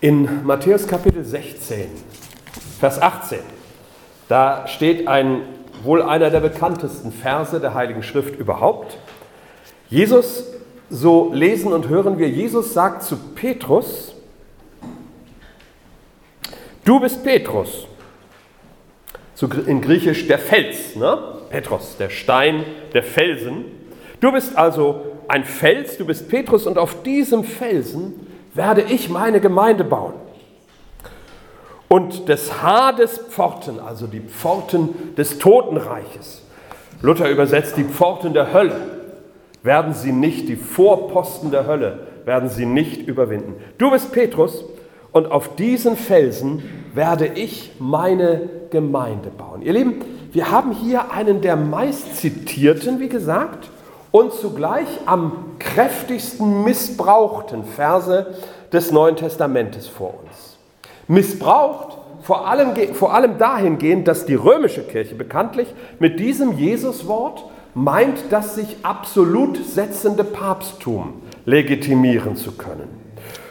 In 0.00 0.46
Matthäus 0.46 0.86
Kapitel 0.86 1.24
16, 1.24 1.88
Vers 2.78 3.02
18, 3.02 3.40
da 4.28 4.68
steht 4.68 5.08
ein, 5.08 5.40
wohl 5.82 6.02
einer 6.02 6.30
der 6.30 6.38
bekanntesten 6.38 7.10
Verse 7.10 7.58
der 7.58 7.74
Heiligen 7.74 8.04
Schrift 8.04 8.36
überhaupt. 8.36 8.96
Jesus, 9.90 10.44
so 10.88 11.32
lesen 11.34 11.72
und 11.72 11.88
hören 11.88 12.16
wir, 12.16 12.28
Jesus 12.28 12.74
sagt 12.74 13.02
zu 13.02 13.16
Petrus, 13.34 14.14
du 16.84 17.00
bist 17.00 17.24
Petrus, 17.24 17.88
in 19.66 19.80
Griechisch 19.80 20.28
der 20.28 20.38
Fels, 20.38 20.94
ne? 20.94 21.18
Petros, 21.50 21.96
der 21.96 22.10
Stein, 22.10 22.62
der 22.94 23.02
Felsen. 23.02 23.64
Du 24.20 24.30
bist 24.30 24.56
also 24.56 25.18
ein 25.26 25.42
Fels, 25.42 25.98
du 25.98 26.06
bist 26.06 26.28
Petrus 26.28 26.68
und 26.68 26.78
auf 26.78 27.02
diesem 27.02 27.42
Felsen 27.42 28.27
werde 28.54 28.82
ich 28.82 29.08
meine 29.08 29.40
Gemeinde 29.40 29.84
bauen. 29.84 30.14
Und 31.88 32.28
des 32.28 32.62
Hades 32.62 33.18
Pforten, 33.18 33.80
also 33.80 34.06
die 34.06 34.20
Pforten 34.20 35.14
des 35.16 35.38
Totenreiches, 35.38 36.42
Luther 37.00 37.30
übersetzt 37.30 37.76
die 37.76 37.84
Pforten 37.84 38.34
der 38.34 38.52
Hölle, 38.52 38.76
werden 39.62 39.94
sie 39.94 40.12
nicht, 40.12 40.48
die 40.48 40.56
Vorposten 40.56 41.50
der 41.50 41.66
Hölle, 41.66 42.06
werden 42.24 42.48
sie 42.48 42.66
nicht 42.66 43.06
überwinden. 43.06 43.54
Du 43.78 43.90
bist 43.90 44.12
Petrus 44.12 44.64
und 45.12 45.30
auf 45.30 45.56
diesen 45.56 45.96
Felsen 45.96 46.62
werde 46.94 47.26
ich 47.26 47.72
meine 47.78 48.48
Gemeinde 48.70 49.30
bauen. 49.30 49.62
Ihr 49.62 49.72
Lieben, 49.72 50.04
wir 50.32 50.50
haben 50.50 50.72
hier 50.72 51.10
einen 51.12 51.40
der 51.40 51.56
meistzitierten, 51.56 53.00
wie 53.00 53.08
gesagt, 53.08 53.70
und 54.10 54.32
zugleich 54.32 54.88
am 55.06 55.56
kräftigsten 55.58 56.64
missbrauchten 56.64 57.64
Verse 57.64 58.34
des 58.72 58.90
Neuen 58.90 59.16
Testamentes 59.16 59.86
vor 59.86 60.14
uns. 60.22 60.58
Missbraucht 61.06 61.98
vor 62.22 62.46
allem, 62.48 62.74
vor 62.94 63.14
allem 63.14 63.38
dahingehend, 63.38 64.08
dass 64.08 64.26
die 64.26 64.34
römische 64.34 64.82
Kirche 64.82 65.14
bekanntlich 65.14 65.68
mit 65.98 66.20
diesem 66.20 66.58
Jesuswort 66.58 67.44
meint, 67.74 68.18
das 68.30 68.54
sich 68.54 68.76
absolut 68.82 69.56
setzende 69.64 70.24
Papsttum 70.24 71.22
legitimieren 71.44 72.36
zu 72.36 72.52
können. 72.52 73.08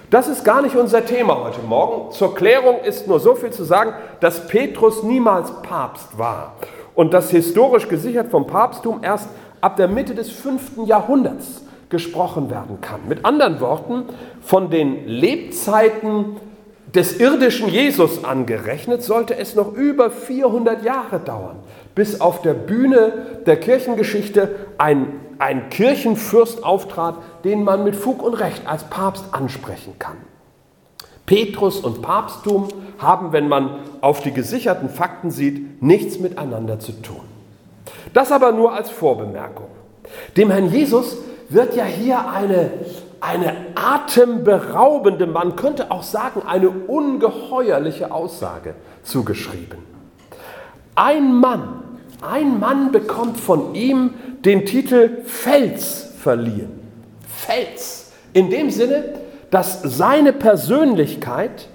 Das 0.10 0.28
ist 0.28 0.46
gar 0.46 0.62
nicht 0.62 0.76
unser 0.76 1.06
Thema 1.06 1.44
heute 1.44 1.62
Morgen. 1.68 2.12
Zur 2.12 2.34
Klärung 2.34 2.80
ist 2.80 3.08
nur 3.08 3.20
so 3.20 3.36
viel 3.36 3.50
zu 3.50 3.64
sagen, 3.64 3.94
dass 4.20 4.48
Petrus 4.48 5.04
niemals 5.04 5.52
Papst 5.64 6.18
war 6.18 6.54
und 6.96 7.14
das 7.14 7.30
historisch 7.30 7.88
gesichert 7.90 8.32
vom 8.32 8.48
Papsttum 8.48 9.00
erst 9.02 9.30
ab 9.62 9.76
der 9.78 9.88
Mitte 9.88 10.16
des 10.16 10.30
5. 10.30 10.86
Jahrhunderts 10.86 11.62
gesprochen 11.90 12.50
werden 12.50 12.82
kann. 12.82 13.02
Mit 13.08 13.26
anderen 13.26 13.60
Worten, 13.60 14.04
von 14.42 14.70
den 14.70 15.08
Lebzeiten 15.08 16.38
des 16.94 17.20
irdischen 17.20 17.70
Jesus 17.70 18.24
angerechnet, 18.24 19.04
sollte 19.04 19.38
es 19.38 19.56
noch 19.56 19.74
über 19.74 20.10
400 20.10 20.84
Jahre 20.84 21.20
dauern, 21.20 21.58
bis 21.96 22.22
auf 22.22 22.42
der 22.42 22.54
Bühne 22.54 23.14
der 23.46 23.58
Kirchengeschichte 23.58 24.56
ein, 24.78 25.08
ein 25.40 25.70
Kirchenfürst 25.70 26.64
auftrat, 26.64 27.16
den 27.44 27.64
man 27.64 27.84
mit 27.84 27.96
Fug 27.96 28.22
und 28.22 28.34
Recht 28.34 28.68
als 28.68 28.84
Papst 28.86 29.26
ansprechen 29.32 29.96
kann. 30.00 30.18
Petrus 31.26 31.80
und 31.80 32.02
Papsttum 32.02 32.70
haben, 32.98 33.34
wenn 33.34 33.50
man 33.50 33.80
auf 34.00 34.22
die 34.22 34.32
gesicherten 34.32 34.90
Fakten 34.90 35.30
sieht, 35.30 35.82
nichts 35.82 36.20
miteinander 36.20 36.80
zu 36.80 36.94
tun. 37.02 37.37
Das 38.14 38.32
aber 38.32 38.52
nur 38.52 38.74
als 38.74 38.90
Vorbemerkung. 38.90 39.68
Dem 40.36 40.52
Herrn 40.52 40.72
Jesus 40.72 41.18
wird 41.50 41.76
ja 41.76 41.86
hier 41.86 42.30
eine, 42.30 42.72
eine 43.22 43.54
atemberaubende, 43.76 45.28
man 45.28 45.56
könnte 45.56 45.92
auch 45.92 46.04
sagen, 46.04 46.42
eine 46.46 46.70
ungeheuerliche 46.70 48.12
Aussage 48.12 48.76
zugeschrieben. 49.04 49.80
Ein 50.96 51.34
Mann, 51.34 51.84
ein 52.22 52.60
Mann 52.60 52.92
bekommt 52.92 53.40
von 53.40 53.76
ihm 53.76 54.14
den 54.44 54.66
Titel 54.66 55.24
Fels 55.26 56.12
verliehen. 56.22 56.80
Fels. 57.28 58.12
In 58.34 58.50
dem 58.50 58.70
Sinne, 58.72 59.04
dass 59.52 59.82
seine 59.82 60.34
Persönlichkeit, 60.34 61.70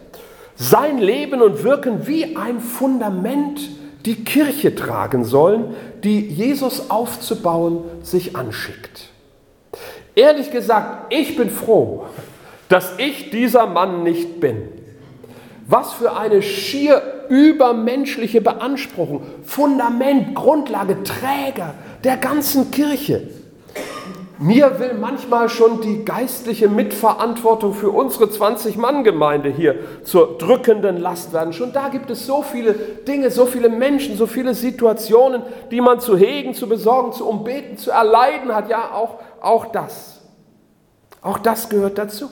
sein 0.56 0.98
Leben 0.98 1.41
und 1.41 1.65
Wirken 1.65 2.06
wie 2.06 2.37
ein 2.37 2.60
Fundament 2.60 3.60
die 4.04 4.24
Kirche 4.24 4.74
tragen 4.74 5.24
sollen, 5.24 5.74
die 6.02 6.20
Jesus 6.20 6.90
aufzubauen 6.90 7.84
sich 8.02 8.36
anschickt. 8.36 9.08
Ehrlich 10.14 10.50
gesagt, 10.50 11.12
ich 11.12 11.36
bin 11.36 11.50
froh, 11.50 12.06
dass 12.68 12.98
ich 12.98 13.30
dieser 13.30 13.66
Mann 13.66 14.02
nicht 14.02 14.41
bin. 14.41 14.68
Was 15.66 15.92
für 15.92 16.16
eine 16.16 16.42
schier 16.42 17.02
übermenschliche 17.28 18.41
Beanspruchung, 18.41 19.22
Fundament, 19.44 20.34
Grundlage, 20.34 21.02
Träger 21.02 21.74
der 22.04 22.16
ganzen 22.18 22.70
Kirche. 22.70 23.28
Mir 24.38 24.78
will 24.81 24.94
manchmal 24.94 25.48
schon 25.48 25.81
die 25.82 26.04
geistliche 26.04 26.69
Mitverantwortung 26.69 27.75
für 27.75 27.91
unsere 27.91 28.25
20-Mann-Gemeinde 28.25 29.50
hier 29.50 29.76
zur 30.04 30.38
drückenden 30.38 30.97
Last 30.97 31.32
werden. 31.32 31.53
Schon 31.53 31.72
da 31.72 31.88
gibt 31.88 32.10
es 32.10 32.26
so 32.26 32.42
viele 32.42 32.72
Dinge, 32.72 33.31
so 33.31 33.47
viele 33.47 33.69
Menschen, 33.69 34.16
so 34.16 34.26
viele 34.26 34.54
Situationen, 34.54 35.42
die 35.71 35.81
man 35.81 36.00
zu 36.00 36.16
hegen, 36.16 36.54
zu 36.54 36.69
besorgen, 36.69 37.12
zu 37.12 37.28
umbeten, 37.28 37.76
zu 37.76 37.91
erleiden 37.91 38.54
hat. 38.54 38.69
Ja, 38.69 38.91
auch, 38.92 39.19
auch 39.41 39.66
das. 39.66 40.22
Auch 41.21 41.38
das 41.38 41.69
gehört 41.69 41.98
dazu. 41.98 42.28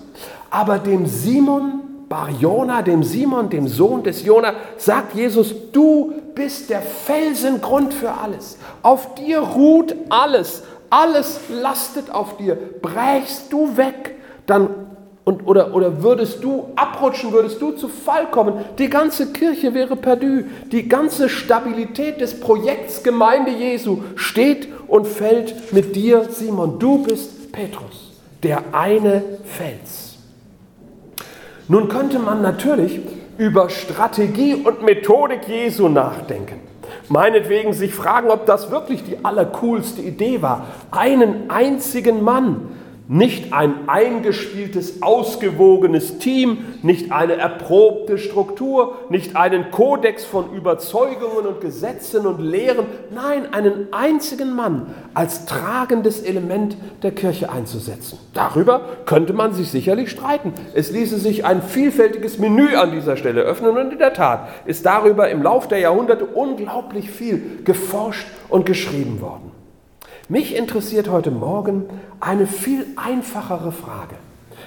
Aber 0.50 0.78
dem 0.78 1.06
Simon 1.06 1.81
Bar 2.10 2.31
Jona, 2.31 2.83
dem 2.83 3.05
Simon, 3.05 3.49
dem 3.49 3.69
Sohn 3.69 4.03
des 4.03 4.25
Jona, 4.25 4.55
sagt 4.77 5.15
Jesus, 5.15 5.55
du 5.71 6.12
bist 6.34 6.69
der 6.69 6.83
Felsengrund 6.83 7.94
für 7.94 8.10
alles. 8.10 8.59
Auf 8.83 9.15
dir 9.15 9.39
ruht 9.39 9.94
alles. 10.09 10.65
Alles 10.91 11.41
lastet 11.49 12.11
auf 12.11 12.37
dir. 12.37 12.59
Brächst 12.83 13.53
du 13.53 13.77
weg, 13.77 14.17
dann 14.47 14.69
und, 15.25 15.47
oder, 15.47 15.75
oder 15.75 16.03
würdest 16.03 16.43
du 16.43 16.71
abrutschen, 16.75 17.31
würdest 17.33 17.61
du 17.62 17.73
zu 17.73 17.89
Fall 17.89 18.31
kommen, 18.31 18.65
die 18.78 18.89
ganze 18.89 19.33
Kirche 19.33 19.75
wäre 19.75 19.95
perdu. 19.95 20.45
Die 20.73 20.89
ganze 20.89 21.28
Stabilität 21.28 22.21
des 22.21 22.41
Projekts 22.41 23.03
Gemeinde 23.03 23.53
Jesu 23.53 24.03
steht 24.17 24.69
und 24.89 25.06
fällt 25.06 25.73
mit 25.73 25.95
dir, 25.95 26.25
Simon. 26.31 26.78
Du 26.78 27.05
bist 27.05 27.53
Petrus, 27.53 28.12
der 28.43 28.62
eine 28.72 29.22
Fels. 29.45 30.17
Nun 31.69 31.89
könnte 31.89 32.19
man 32.19 32.43
natürlich 32.43 32.99
über 33.39 33.71
Strategie 33.71 34.55
und 34.55 34.83
Methodik 34.83 35.47
Jesu 35.47 35.89
nachdenken 35.89 36.69
meinetwegen 37.10 37.72
sich 37.72 37.94
fragen, 37.94 38.31
ob 38.31 38.47
das 38.47 38.71
wirklich 38.71 39.04
die 39.04 39.25
allercoolste 39.25 40.00
Idee 40.00 40.41
war, 40.43 40.66
einen 40.91 41.50
einzigen 41.50 42.22
Mann 42.22 42.69
nicht 43.10 43.53
ein 43.53 43.88
eingespieltes, 43.88 45.03
ausgewogenes 45.03 46.19
Team, 46.19 46.59
nicht 46.82 47.10
eine 47.10 47.34
erprobte 47.34 48.19
Struktur, 48.19 48.98
nicht 49.09 49.34
einen 49.34 49.72
Kodex 49.72 50.25
von 50.25 50.53
Überzeugungen 50.54 51.44
und 51.44 51.60
Gesetzen 51.60 52.25
und 52.25 52.41
Lehren, 52.41 52.87
nein, 53.12 53.53
einen 53.53 53.88
einzigen 53.91 54.54
Mann 54.54 54.94
als 55.12 55.44
tragendes 55.44 56.22
Element 56.22 56.76
der 57.03 57.10
Kirche 57.10 57.50
einzusetzen. 57.50 58.16
Darüber 58.32 58.82
könnte 59.06 59.32
man 59.32 59.54
sich 59.54 59.72
sicherlich 59.72 60.12
streiten. 60.12 60.53
Es 60.75 60.92
ließe 60.92 61.19
sich 61.19 61.44
ein 61.44 61.62
vielfältiges 61.62 62.38
Menü 62.38 62.77
an 62.77 62.92
dieser 62.92 63.16
Stelle 63.16 63.41
öffnen 63.41 63.77
und 63.77 63.91
in 63.91 63.98
der 63.98 64.15
Tat 64.15 64.47
ist 64.66 64.87
darüber 64.87 65.28
im 65.31 65.42
Lauf 65.42 65.66
der 65.66 65.81
Jahrhunderte 65.81 66.27
unglaublich 66.27 67.10
viel 67.10 67.59
geforscht 67.65 68.28
und 68.48 68.66
geschrieben 68.66 69.21
worden. 69.21 69.50
Mich 70.30 70.54
interessiert 70.54 71.10
heute 71.10 71.32
Morgen 71.32 71.86
eine 72.20 72.46
viel 72.46 72.86
einfachere 72.94 73.72
Frage, 73.72 74.14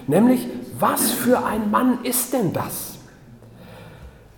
nämlich 0.08 0.46
was 0.78 1.12
für 1.12 1.46
ein 1.46 1.72
Mann 1.72 2.00
ist 2.04 2.34
denn 2.34 2.52
das, 2.52 2.96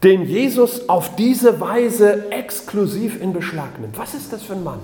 den 0.03 0.27
Jesus 0.27 0.87
auf 0.87 1.15
diese 1.15 1.59
Weise 1.59 2.29
exklusiv 2.29 3.19
in 3.19 3.33
Beschlag 3.33 3.79
nimmt? 3.81 3.97
Was 3.97 4.13
ist 4.13 4.33
das 4.33 4.43
für 4.43 4.53
ein 4.53 4.63
Mann? 4.63 4.77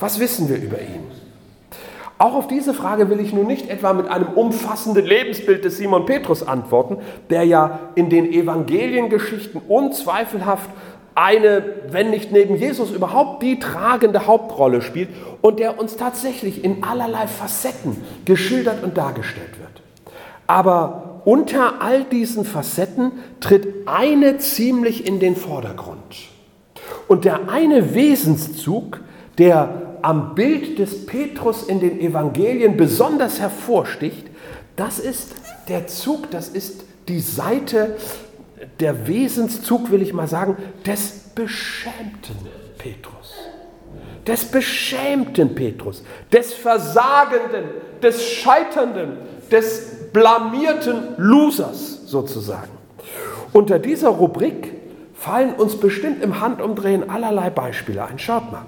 Was 0.00 0.18
wissen 0.18 0.48
wir 0.48 0.56
über 0.56 0.80
ihn? 0.80 1.04
Auch 2.18 2.34
auf 2.34 2.48
diese 2.48 2.74
Frage 2.74 3.08
will 3.08 3.20
ich 3.20 3.32
nun 3.32 3.46
nicht 3.46 3.70
etwa 3.70 3.92
mit 3.92 4.08
einem 4.08 4.28
umfassenden 4.28 5.06
Lebensbild 5.06 5.64
des 5.64 5.76
Simon 5.76 6.04
Petrus 6.04 6.42
antworten, 6.42 6.96
der 7.30 7.44
ja 7.44 7.78
in 7.94 8.10
den 8.10 8.32
Evangeliengeschichten 8.32 9.60
unzweifelhaft 9.68 10.68
eine, 11.16 11.64
wenn 11.90 12.10
nicht 12.10 12.30
neben 12.30 12.56
Jesus 12.56 12.90
überhaupt 12.90 13.42
die 13.42 13.58
tragende 13.58 14.26
Hauptrolle 14.26 14.82
spielt 14.82 15.08
und 15.40 15.58
der 15.58 15.80
uns 15.80 15.96
tatsächlich 15.96 16.62
in 16.62 16.84
allerlei 16.84 17.26
Facetten 17.26 18.02
geschildert 18.24 18.84
und 18.84 18.96
dargestellt 18.96 19.58
wird. 19.58 19.82
Aber 20.46 21.22
unter 21.24 21.80
all 21.80 22.04
diesen 22.04 22.44
Facetten 22.44 23.12
tritt 23.40 23.66
eine 23.86 24.38
ziemlich 24.38 25.06
in 25.06 25.18
den 25.18 25.36
Vordergrund. 25.36 26.28
Und 27.08 27.24
der 27.24 27.48
eine 27.48 27.94
Wesenszug, 27.94 29.00
der 29.38 29.98
am 30.02 30.34
Bild 30.34 30.78
des 30.78 31.06
Petrus 31.06 31.62
in 31.62 31.80
den 31.80 31.98
Evangelien 31.98 32.76
besonders 32.76 33.40
hervorsticht, 33.40 34.26
das 34.76 34.98
ist 34.98 35.34
der 35.68 35.86
Zug, 35.86 36.30
das 36.30 36.48
ist 36.48 36.84
die 37.08 37.20
Seite, 37.20 37.96
der 38.80 39.06
Wesenszug, 39.06 39.90
will 39.90 40.02
ich 40.02 40.12
mal 40.12 40.28
sagen, 40.28 40.56
des 40.84 41.30
beschämten 41.34 42.36
Petrus. 42.78 43.34
Des 44.26 44.44
beschämten 44.44 45.54
Petrus, 45.54 46.02
des 46.32 46.52
Versagenden, 46.52 47.64
des 48.02 48.24
Scheiternden, 48.24 49.18
des 49.50 50.10
blamierten 50.12 51.14
Losers 51.16 52.06
sozusagen. 52.06 52.70
Unter 53.52 53.78
dieser 53.78 54.08
Rubrik 54.08 54.72
fallen 55.14 55.54
uns 55.54 55.76
bestimmt 55.76 56.22
im 56.22 56.40
Handumdrehen 56.40 57.08
allerlei 57.08 57.50
Beispiele 57.50 58.04
ein. 58.04 58.18
Schaut 58.18 58.50
mal. 58.50 58.66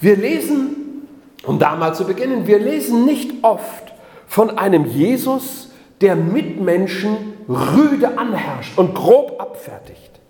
Wir 0.00 0.16
lesen, 0.16 1.06
um 1.44 1.58
da 1.58 1.76
mal 1.76 1.94
zu 1.94 2.04
beginnen, 2.04 2.46
wir 2.46 2.58
lesen 2.58 3.04
nicht 3.04 3.44
oft 3.44 3.92
von 4.26 4.58
einem 4.58 4.84
Jesus, 4.84 5.70
der 6.00 6.16
Mitmenschen 6.16 7.35
rüde 7.48 8.18
anherrscht 8.18 8.76
und 8.78 8.94
grob 8.94 9.40
abfertigt. 9.40 10.20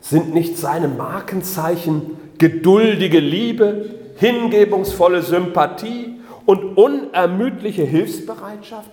Sind 0.00 0.34
nicht 0.34 0.58
seine 0.58 0.88
Markenzeichen 0.88 2.18
geduldige 2.38 3.20
Liebe, 3.20 3.90
hingebungsvolle 4.16 5.22
Sympathie 5.22 6.20
und 6.46 6.76
unermüdliche 6.76 7.84
Hilfsbereitschaft? 7.84 8.90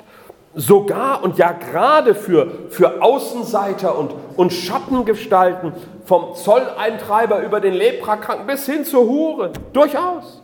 Sogar 0.53 1.24
und 1.24 1.38
ja 1.38 1.53
gerade 1.53 2.13
für, 2.13 2.69
für 2.69 3.01
Außenseiter 3.01 3.98
und, 3.98 4.12
und 4.36 4.51
Schattengestalten, 4.51 5.74
vom 6.06 6.36
Zolleintreiber 6.36 7.42
über 7.42 7.62
den 7.62 7.74
Leprakranken 7.74 8.48
bis 8.48 8.65
hin 8.65 8.83
zur 8.83 9.06
Hure. 9.06 9.53
Durchaus. 9.71 10.42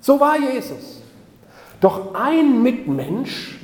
So 0.00 0.18
war 0.18 0.38
Jesus. 0.38 1.02
Doch 1.80 2.14
ein 2.14 2.62
Mitmensch 2.62 3.58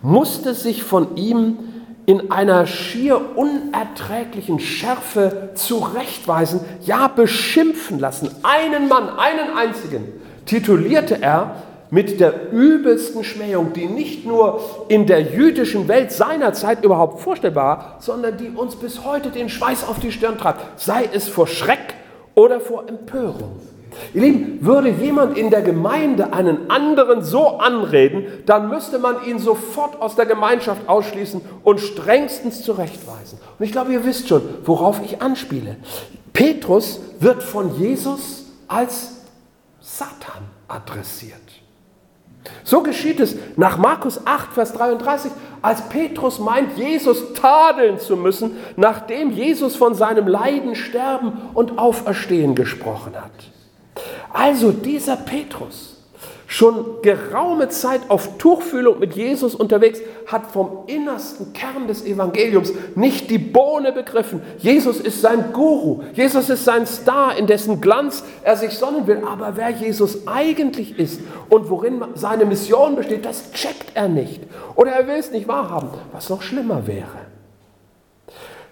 musste 0.00 0.54
sich 0.54 0.82
von 0.82 1.16
ihm 1.16 1.58
in 2.06 2.30
einer 2.30 2.66
schier 2.66 3.36
unerträglichen 3.36 4.58
Schärfe 4.58 5.50
zurechtweisen, 5.54 6.60
ja 6.84 7.08
beschimpfen 7.08 7.98
lassen. 7.98 8.30
Einen 8.42 8.88
Mann, 8.88 9.08
einen 9.08 9.56
einzigen, 9.56 10.08
titulierte 10.46 11.22
er 11.22 11.62
mit 11.90 12.20
der 12.20 12.50
übelsten 12.50 13.22
Schmähung, 13.22 13.74
die 13.74 13.86
nicht 13.86 14.26
nur 14.26 14.60
in 14.88 15.06
der 15.06 15.20
jüdischen 15.20 15.88
Welt 15.88 16.10
seiner 16.10 16.54
Zeit 16.54 16.84
überhaupt 16.84 17.20
vorstellbar 17.20 17.64
war, 17.64 17.96
sondern 18.00 18.38
die 18.38 18.48
uns 18.48 18.76
bis 18.76 19.04
heute 19.04 19.28
den 19.28 19.50
Schweiß 19.50 19.86
auf 19.86 20.00
die 20.00 20.10
Stirn 20.10 20.38
treibt, 20.38 20.80
sei 20.80 21.08
es 21.12 21.28
vor 21.28 21.46
Schreck 21.46 21.94
oder 22.34 22.60
vor 22.60 22.88
Empörung. 22.88 23.60
Ihr 24.14 24.22
Lieben, 24.22 24.58
würde 24.64 24.90
jemand 24.90 25.36
in 25.36 25.50
der 25.50 25.62
Gemeinde 25.62 26.32
einen 26.32 26.70
anderen 26.70 27.22
so 27.22 27.58
anreden, 27.58 28.26
dann 28.46 28.68
müsste 28.68 28.98
man 28.98 29.24
ihn 29.24 29.38
sofort 29.38 30.00
aus 30.00 30.16
der 30.16 30.26
Gemeinschaft 30.26 30.88
ausschließen 30.88 31.40
und 31.64 31.80
strengstens 31.80 32.62
zurechtweisen. 32.62 33.38
Und 33.58 33.64
ich 33.64 33.72
glaube, 33.72 33.92
ihr 33.92 34.04
wisst 34.04 34.28
schon, 34.28 34.42
worauf 34.64 35.00
ich 35.04 35.22
anspiele. 35.22 35.76
Petrus 36.32 37.00
wird 37.20 37.42
von 37.42 37.78
Jesus 37.78 38.46
als 38.68 39.22
Satan 39.80 40.44
adressiert. 40.68 41.40
So 42.64 42.82
geschieht 42.82 43.20
es 43.20 43.36
nach 43.56 43.78
Markus 43.78 44.26
8, 44.26 44.52
Vers 44.52 44.72
33, 44.72 45.30
als 45.60 45.88
Petrus 45.88 46.38
meint, 46.38 46.76
Jesus 46.76 47.34
tadeln 47.34 47.98
zu 47.98 48.16
müssen, 48.16 48.56
nachdem 48.76 49.30
Jesus 49.30 49.76
von 49.76 49.94
seinem 49.94 50.26
Leiden, 50.26 50.74
Sterben 50.74 51.50
und 51.54 51.78
Auferstehen 51.78 52.54
gesprochen 52.54 53.14
hat. 53.14 53.30
Also 54.32 54.72
dieser 54.72 55.16
Petrus, 55.16 55.92
schon 56.46 57.00
geraume 57.00 57.70
Zeit 57.70 58.02
auf 58.08 58.36
Tuchfühlung 58.36 58.98
mit 58.98 59.14
Jesus 59.14 59.54
unterwegs, 59.54 60.00
hat 60.26 60.50
vom 60.50 60.84
innersten 60.86 61.54
Kern 61.54 61.86
des 61.86 62.04
Evangeliums 62.04 62.72
nicht 62.94 63.30
die 63.30 63.38
Bohne 63.38 63.90
begriffen. 63.92 64.42
Jesus 64.58 65.00
ist 65.00 65.22
sein 65.22 65.52
Guru, 65.52 66.02
Jesus 66.12 66.50
ist 66.50 66.64
sein 66.64 66.86
Star, 66.86 67.36
in 67.38 67.46
dessen 67.46 67.80
Glanz 67.80 68.22
er 68.42 68.56
sich 68.56 68.72
sonnen 68.72 69.06
will. 69.06 69.22
Aber 69.26 69.56
wer 69.56 69.70
Jesus 69.70 70.26
eigentlich 70.26 70.98
ist 70.98 71.20
und 71.48 71.70
worin 71.70 72.04
seine 72.14 72.44
Mission 72.44 72.96
besteht, 72.96 73.24
das 73.24 73.50
checkt 73.52 73.92
er 73.94 74.08
nicht. 74.08 74.42
Oder 74.74 74.92
er 74.92 75.06
will 75.06 75.16
es 75.16 75.30
nicht 75.30 75.48
wahrhaben, 75.48 75.88
was 76.12 76.28
noch 76.28 76.42
schlimmer 76.42 76.86
wäre. 76.86 77.31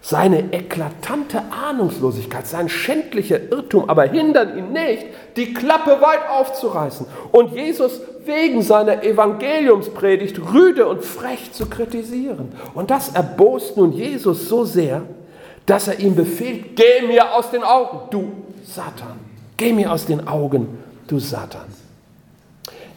Seine 0.03 0.51
eklatante 0.51 1.43
Ahnungslosigkeit, 1.51 2.47
sein 2.47 2.69
schändlicher 2.69 3.39
Irrtum 3.51 3.87
aber 3.87 4.05
hindern 4.05 4.57
ihn 4.57 4.71
nicht, 4.71 5.05
die 5.35 5.53
Klappe 5.53 6.01
weit 6.01 6.27
aufzureißen 6.27 7.05
und 7.31 7.53
Jesus 7.53 8.01
wegen 8.25 8.63
seiner 8.63 9.03
Evangeliumspredigt 9.03 10.39
rüde 10.53 10.87
und 10.87 11.05
frech 11.05 11.53
zu 11.53 11.67
kritisieren. 11.67 12.51
Und 12.73 12.89
das 12.89 13.09
erbost 13.09 13.77
nun 13.77 13.91
Jesus 13.93 14.49
so 14.49 14.65
sehr, 14.65 15.03
dass 15.67 15.87
er 15.87 15.99
ihm 15.99 16.15
befiehlt, 16.15 16.75
geh 16.75 17.07
mir 17.07 17.35
aus 17.35 17.51
den 17.51 17.63
Augen, 17.63 17.99
du 18.09 18.31
Satan, 18.65 19.19
geh 19.55 19.71
mir 19.71 19.91
aus 19.91 20.07
den 20.07 20.27
Augen, 20.27 20.79
du 21.07 21.19
Satan. 21.19 21.65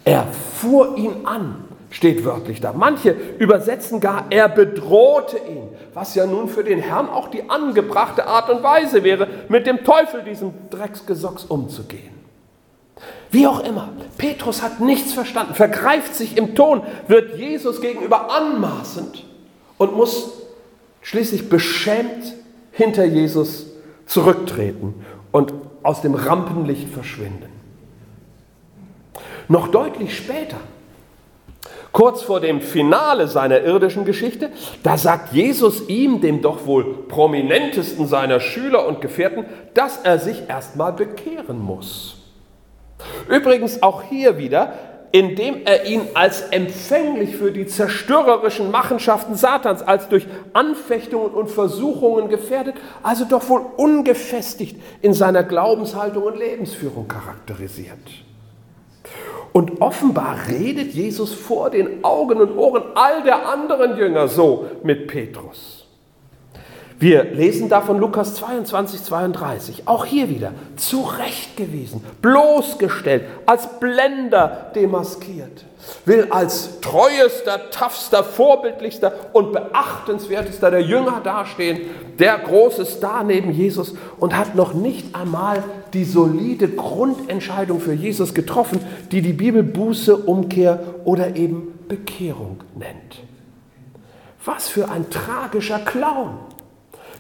Er 0.05 0.27
fuhr 0.59 0.97
ihn 0.97 1.25
an 1.25 1.65
steht 1.95 2.25
wörtlich 2.25 2.61
da. 2.61 2.73
Manche 2.73 3.15
übersetzen 3.39 4.01
gar, 4.01 4.27
er 4.31 4.49
bedrohte 4.49 5.39
ihn, 5.39 5.69
was 5.95 6.17
ja 6.17 6.27
nun 6.27 6.49
für 6.49 6.65
den 6.65 6.81
Herrn 6.81 7.09
auch 7.09 7.29
die 7.29 7.49
angebrachte 7.49 8.27
Art 8.27 8.51
und 8.51 8.65
Weise 8.65 9.05
wäre, 9.05 9.29
mit 9.49 9.67
dem 9.67 9.85
Teufel, 9.85 10.25
diesem 10.25 10.53
Drecksgesocks, 10.71 11.45
umzugehen. 11.45 12.13
Wie 13.31 13.47
auch 13.47 13.61
immer, 13.61 13.91
Petrus 14.19 14.61
hat 14.61 14.81
nichts 14.81 15.13
verstanden, 15.13 15.55
vergreift 15.55 16.17
sich 16.17 16.37
im 16.37 16.57
Ton, 16.57 16.83
wird 17.07 17.39
Jesus 17.39 17.81
gegenüber 17.81 18.31
anmaßend 18.33 19.25
und 19.79 19.97
muss 19.97 20.33
schließlich 21.01 21.49
beschämt 21.49 22.35
hinter 22.73 23.05
Jesus 23.05 23.67
zurücktreten 24.07 25.05
und 25.31 25.55
aus 25.85 26.03
dem 26.03 26.15
Rampenlicht 26.15 26.89
verschwinden. 26.89 27.53
Noch 29.47 29.69
deutlich 29.69 30.17
später 30.17 30.57
Kurz 31.95 32.23
vor 32.23 32.41
dem 32.41 32.61
Finale 32.61 33.29
seiner 33.29 33.61
irdischen 33.61 34.05
Geschichte, 34.05 34.51
da 34.83 34.99
sagt 34.99 35.33
Jesus 35.33 35.89
ihm, 35.89 36.21
dem 36.21 36.43
doch 36.43 36.67
wohl 36.67 37.07
prominentesten 37.07 38.09
seiner 38.09 38.41
Schüler 38.41 38.89
und 38.89 39.01
Gefährten, 39.01 39.45
dass 39.75 39.99
er 39.99 40.19
sich 40.19 40.49
erstmal 40.49 40.93
bekehren 40.93 41.61
muss. 41.61 42.17
Übrigens 43.29 43.81
auch 43.85 44.03
hier 44.03 44.39
wieder, 44.39 44.73
indem 45.13 45.65
er 45.67 45.87
ihn 45.87 46.01
als 46.15 46.41
empfänglich 46.51 47.37
für 47.37 47.53
die 47.53 47.69
zerstörerischen 47.69 48.73
Machenschaften 48.73 49.37
Satans, 49.37 49.81
als 49.81 50.09
durch 50.09 50.27
Anfechtungen 50.53 51.31
und 51.31 51.49
Versuchungen 51.49 52.29
gefährdet, 52.29 52.75
also 53.05 53.25
doch 53.25 53.49
wohl 53.49 53.65
ungefestigt 53.77 54.83
in 55.01 55.15
seiner 55.15 55.45
Glaubenshaltung 55.45 56.25
und 56.25 56.39
Lebensführung 56.39 57.07
charakterisiert. 57.07 58.24
Und 59.55 59.81
offenbar 59.81 60.37
redet 60.49 60.95
Jesus 60.95 61.33
vor 61.33 61.71
den 61.71 62.03
Augen 62.03 62.41
und 62.41 62.59
Ohren 62.59 62.83
all 62.97 63.23
der 63.23 63.49
anderen 63.49 63.97
Jünger 63.97 64.27
so 64.27 64.67
mit 64.83 65.07
Petrus. 65.07 65.87
Wir 66.99 67.23
lesen 67.23 67.69
da 67.69 67.81
von 67.81 68.01
Lukas 68.01 68.35
22, 68.35 69.05
32. 69.05 69.87
Auch 69.87 70.07
hier 70.07 70.29
wieder 70.29 70.51
zurechtgewiesen, 70.75 72.05
bloßgestellt, 72.21 73.27
als 73.47 73.79
Blender 73.79 74.73
demaskiert 74.75 75.65
will 76.05 76.29
als 76.31 76.81
treuester, 76.81 77.71
toughster, 77.71 78.25
vorbildlichster 78.25 79.13
und 79.33 79.53
beachtenswertester 79.53 80.71
der 80.71 80.83
Jünger 80.83 81.21
dastehen, 81.23 81.81
der 82.19 82.39
große 82.39 82.85
Star 82.85 83.25
neben 83.25 83.51
Jesus 83.51 83.95
und 84.19 84.37
hat 84.37 84.55
noch 84.55 84.75
nicht 84.75 85.15
einmal 85.15 85.63
die 85.93 86.05
solide 86.05 86.69
Grundentscheidung 86.69 87.81
für 87.81 87.93
Jesus 87.93 88.35
getroffen, 88.35 88.81
die 89.11 89.23
die 89.23 89.33
Bibel 89.33 89.63
Buße, 89.63 90.17
Umkehr 90.17 90.81
oder 91.05 91.37
eben 91.37 91.79
Bekehrung 91.89 92.61
nennt. 92.75 93.21
Was 94.45 94.69
für 94.69 94.91
ein 94.91 95.09
tragischer 95.11 95.79
Clown! 95.79 96.39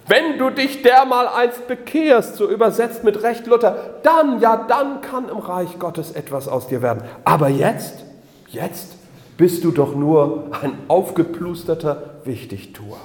Wenn 0.06 0.38
du 0.38 0.50
dich 0.50 0.83
dermal 0.83 1.28
einst 1.28 1.66
bekehrst, 1.66 2.37
so 2.37 2.49
übersetzt 2.50 3.04
mit 3.04 3.23
Recht 3.23 3.47
Luther, 3.47 4.00
dann, 4.02 4.38
ja, 4.40 4.66
dann 4.68 5.00
kann 5.00 5.30
im 5.30 5.38
Reich 5.38 5.78
Gottes 5.78 6.12
etwas 6.12 6.47
aus 6.47 6.66
dir 6.68 6.83
werden. 6.83 7.02
Aber 7.25 7.49
jetzt? 7.49 8.04
Jetzt 8.54 8.94
bist 9.37 9.64
du 9.64 9.73
doch 9.73 9.96
nur 9.96 10.44
ein 10.62 10.75
aufgeplusterter 10.87 12.20
Wichtigtuer. 12.25 12.99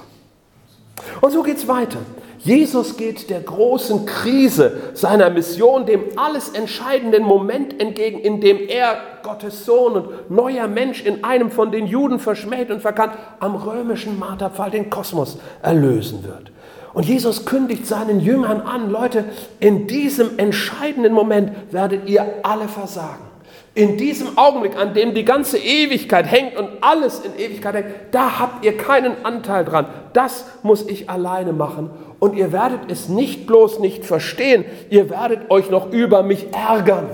Und 1.20 1.32
so 1.32 1.42
geht 1.42 1.56
es 1.56 1.66
weiter. 1.66 1.98
Jesus 2.38 2.96
geht 2.96 3.30
der 3.30 3.40
großen 3.40 4.06
Krise 4.06 4.78
seiner 4.94 5.28
Mission, 5.28 5.86
dem 5.86 6.04
alles 6.16 6.50
entscheidenden 6.50 7.24
Moment 7.24 7.80
entgegen, 7.80 8.20
in 8.20 8.40
dem 8.40 8.68
er, 8.68 8.96
Gottes 9.24 9.66
Sohn 9.66 9.94
und 9.94 10.30
neuer 10.30 10.68
Mensch, 10.68 11.04
in 11.04 11.24
einem 11.24 11.50
von 11.50 11.72
den 11.72 11.86
Juden 11.86 12.20
verschmäht 12.20 12.70
und 12.70 12.80
verkannt, 12.80 13.14
am 13.40 13.56
römischen 13.56 14.18
Marterpfahl 14.18 14.70
den 14.70 14.88
Kosmos 14.88 15.38
erlösen 15.62 16.22
wird. 16.22 16.52
Und 16.94 17.06
Jesus 17.06 17.44
kündigt 17.44 17.86
seinen 17.86 18.20
Jüngern 18.20 18.60
an, 18.60 18.90
Leute, 18.90 19.24
in 19.58 19.88
diesem 19.88 20.38
entscheidenden 20.38 21.12
Moment 21.12 21.52
werdet 21.72 22.08
ihr 22.08 22.24
alle 22.42 22.68
versagen 22.68 23.29
In 23.74 23.96
diesem 23.96 24.36
Augenblick, 24.36 24.76
an 24.76 24.94
dem 24.94 25.14
die 25.14 25.24
ganze 25.24 25.56
Ewigkeit 25.56 26.30
hängt 26.30 26.56
und 26.56 26.68
alles 26.80 27.20
in 27.20 27.38
Ewigkeit 27.38 27.74
hängt, 27.76 27.86
da 28.10 28.40
habt 28.40 28.64
ihr 28.64 28.76
keinen 28.76 29.24
Anteil 29.24 29.64
dran. 29.64 29.86
Das 30.12 30.44
muss 30.62 30.86
ich 30.88 31.08
alleine 31.08 31.52
machen. 31.52 31.90
Und 32.18 32.36
ihr 32.36 32.52
werdet 32.52 32.90
es 32.90 33.08
nicht 33.08 33.46
bloß 33.46 33.78
nicht 33.78 34.04
verstehen, 34.04 34.64
ihr 34.90 35.08
werdet 35.08 35.50
euch 35.50 35.70
noch 35.70 35.92
über 35.92 36.22
mich 36.22 36.52
ärgern. 36.52 37.10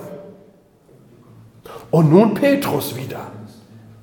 Und 1.90 2.10
nun 2.10 2.34
Petrus 2.34 2.96
wieder. 2.96 3.26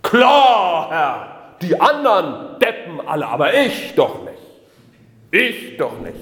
Klar, 0.03 0.88
Herr, 0.91 1.27
die 1.62 1.79
anderen 1.79 2.60
deppen 2.60 3.01
alle, 3.05 3.27
aber 3.27 3.53
ich 3.53 3.93
doch 3.95 4.19
nicht. 4.24 4.33
Ich 5.31 5.77
doch 5.77 6.00
nicht. 6.00 6.15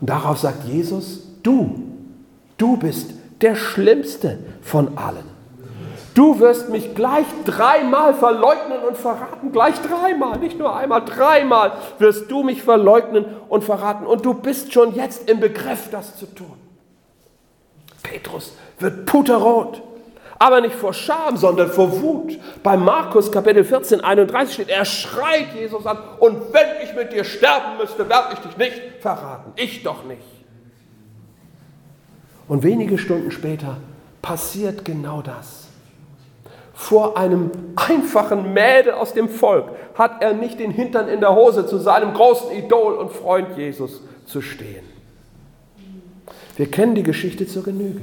Und 0.00 0.10
darauf 0.10 0.38
sagt 0.38 0.64
Jesus, 0.64 1.28
du, 1.42 1.84
du 2.56 2.76
bist 2.76 3.14
der 3.40 3.56
Schlimmste 3.56 4.38
von 4.62 4.96
allen. 4.98 5.38
Du 6.14 6.40
wirst 6.40 6.68
mich 6.68 6.96
gleich 6.96 7.26
dreimal 7.44 8.12
verleugnen 8.12 8.78
und 8.88 8.96
verraten. 8.96 9.52
Gleich 9.52 9.76
dreimal, 9.80 10.38
nicht 10.38 10.58
nur 10.58 10.74
einmal, 10.74 11.04
dreimal 11.04 11.72
wirst 12.00 12.28
du 12.28 12.42
mich 12.42 12.64
verleugnen 12.64 13.24
und 13.48 13.62
verraten. 13.62 14.04
Und 14.04 14.24
du 14.24 14.34
bist 14.34 14.72
schon 14.72 14.96
jetzt 14.96 15.30
im 15.30 15.38
Begriff, 15.38 15.90
das 15.92 16.16
zu 16.16 16.26
tun. 16.26 16.58
Petrus 18.02 18.56
wird 18.80 19.06
puterrot. 19.06 19.80
Aber 20.40 20.60
nicht 20.60 20.74
vor 20.74 20.92
Scham, 20.92 21.36
sondern 21.36 21.70
vor 21.70 22.00
Wut. 22.00 22.38
Bei 22.62 22.76
Markus 22.76 23.30
Kapitel 23.30 23.64
14, 23.64 24.00
31 24.00 24.54
steht, 24.54 24.68
er 24.70 24.84
schreit 24.84 25.54
Jesus 25.54 25.84
an, 25.86 25.98
und 26.20 26.52
wenn 26.52 26.66
ich 26.82 26.94
mit 26.94 27.12
dir 27.12 27.24
sterben 27.24 27.76
müsste, 27.78 28.08
werde 28.08 28.34
ich 28.34 28.38
dich 28.40 28.56
nicht 28.56 28.80
verraten. 29.00 29.52
Ich 29.56 29.82
doch 29.82 30.04
nicht. 30.04 30.37
Und 32.48 32.62
wenige 32.62 32.98
Stunden 32.98 33.30
später 33.30 33.76
passiert 34.22 34.84
genau 34.84 35.22
das. 35.22 35.68
Vor 36.74 37.16
einem 37.16 37.50
einfachen 37.76 38.54
Mädel 38.54 38.92
aus 38.92 39.12
dem 39.12 39.28
Volk 39.28 39.66
hat 39.94 40.22
er 40.22 40.32
nicht 40.32 40.60
den 40.60 40.70
Hintern 40.70 41.08
in 41.08 41.20
der 41.20 41.34
Hose 41.34 41.66
zu 41.66 41.78
seinem 41.78 42.14
großen 42.14 42.52
Idol 42.52 42.94
und 42.94 43.10
Freund 43.10 43.56
Jesus 43.56 44.00
zu 44.26 44.40
stehen. 44.40 44.84
Wir 46.56 46.70
kennen 46.70 46.94
die 46.94 47.02
Geschichte 47.02 47.46
zur 47.46 47.64
Genüge. 47.64 48.00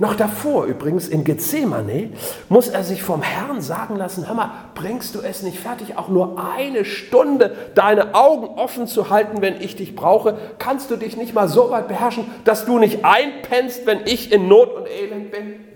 Noch 0.00 0.14
davor 0.14 0.64
übrigens 0.64 1.08
in 1.08 1.24
Gethsemane 1.24 2.08
muss 2.48 2.68
er 2.68 2.84
sich 2.84 3.02
vom 3.02 3.20
Herrn 3.20 3.60
sagen 3.60 3.96
lassen, 3.96 4.26
hör 4.26 4.34
mal, 4.34 4.50
bringst 4.74 5.14
du 5.14 5.20
es 5.20 5.42
nicht 5.42 5.58
fertig, 5.58 5.98
auch 5.98 6.08
nur 6.08 6.42
eine 6.42 6.86
Stunde 6.86 7.54
deine 7.74 8.14
Augen 8.14 8.46
offen 8.58 8.86
zu 8.86 9.10
halten, 9.10 9.42
wenn 9.42 9.60
ich 9.60 9.76
dich 9.76 9.94
brauche? 9.94 10.38
Kannst 10.58 10.90
du 10.90 10.96
dich 10.96 11.18
nicht 11.18 11.34
mal 11.34 11.48
so 11.48 11.70
weit 11.70 11.86
beherrschen, 11.86 12.24
dass 12.46 12.64
du 12.64 12.78
nicht 12.78 13.04
einpennst, 13.04 13.84
wenn 13.84 14.00
ich 14.06 14.32
in 14.32 14.48
Not 14.48 14.74
und 14.74 14.86
Elend 14.88 15.32
bin? 15.32 15.66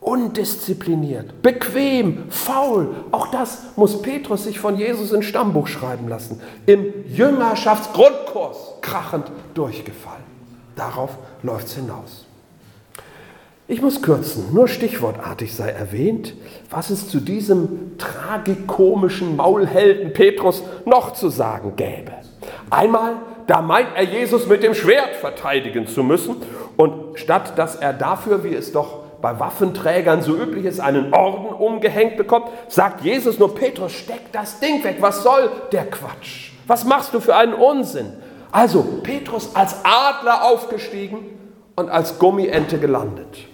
Undiszipliniert, 0.00 1.40
bequem, 1.40 2.24
faul. 2.28 2.94
Auch 3.10 3.28
das 3.28 3.62
muss 3.76 4.02
Petrus 4.02 4.44
sich 4.44 4.60
von 4.60 4.76
Jesus 4.76 5.12
ins 5.12 5.24
Stammbuch 5.24 5.66
schreiben 5.66 6.08
lassen. 6.08 6.42
Im 6.66 7.06
Jüngerschaftsgrundkurs 7.06 8.74
krachend 8.82 9.32
durchgefallen. 9.54 10.24
Darauf 10.76 11.16
läuft 11.42 11.68
es 11.68 11.76
hinaus. 11.76 12.23
Ich 13.66 13.80
muss 13.80 14.02
kürzen, 14.02 14.52
nur 14.52 14.68
stichwortartig 14.68 15.54
sei 15.54 15.70
erwähnt, 15.70 16.34
was 16.68 16.90
es 16.90 17.08
zu 17.08 17.18
diesem 17.18 17.96
tragikomischen 17.96 19.36
Maulhelden 19.36 20.12
Petrus 20.12 20.62
noch 20.84 21.14
zu 21.14 21.30
sagen 21.30 21.72
gäbe. 21.74 22.12
Einmal, 22.68 23.14
da 23.46 23.62
meint 23.62 23.88
er 23.94 24.02
Jesus 24.02 24.46
mit 24.46 24.62
dem 24.62 24.74
Schwert 24.74 25.16
verteidigen 25.16 25.86
zu 25.86 26.02
müssen 26.02 26.36
und 26.76 27.18
statt 27.18 27.54
dass 27.56 27.76
er 27.76 27.94
dafür, 27.94 28.44
wie 28.44 28.54
es 28.54 28.70
doch 28.70 28.98
bei 29.22 29.40
Waffenträgern 29.40 30.20
so 30.20 30.36
üblich 30.36 30.66
ist, 30.66 30.80
einen 30.80 31.14
Orden 31.14 31.46
umgehängt 31.46 32.18
bekommt, 32.18 32.48
sagt 32.68 33.02
Jesus 33.02 33.38
nur, 33.38 33.54
Petrus, 33.54 33.92
steck 33.92 34.30
das 34.32 34.60
Ding 34.60 34.84
weg, 34.84 34.98
was 35.00 35.22
soll 35.22 35.50
der 35.72 35.86
Quatsch? 35.86 36.50
Was 36.66 36.84
machst 36.84 37.14
du 37.14 37.20
für 37.20 37.34
einen 37.34 37.54
Unsinn? 37.54 38.12
Also 38.52 38.82
Petrus 39.02 39.56
als 39.56 39.76
Adler 39.84 40.44
aufgestiegen 40.44 41.20
und 41.76 41.88
als 41.88 42.18
Gummiente 42.18 42.78
gelandet. 42.78 43.53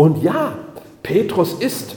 Und 0.00 0.22
ja, 0.22 0.54
Petrus 1.02 1.52
ist 1.52 1.94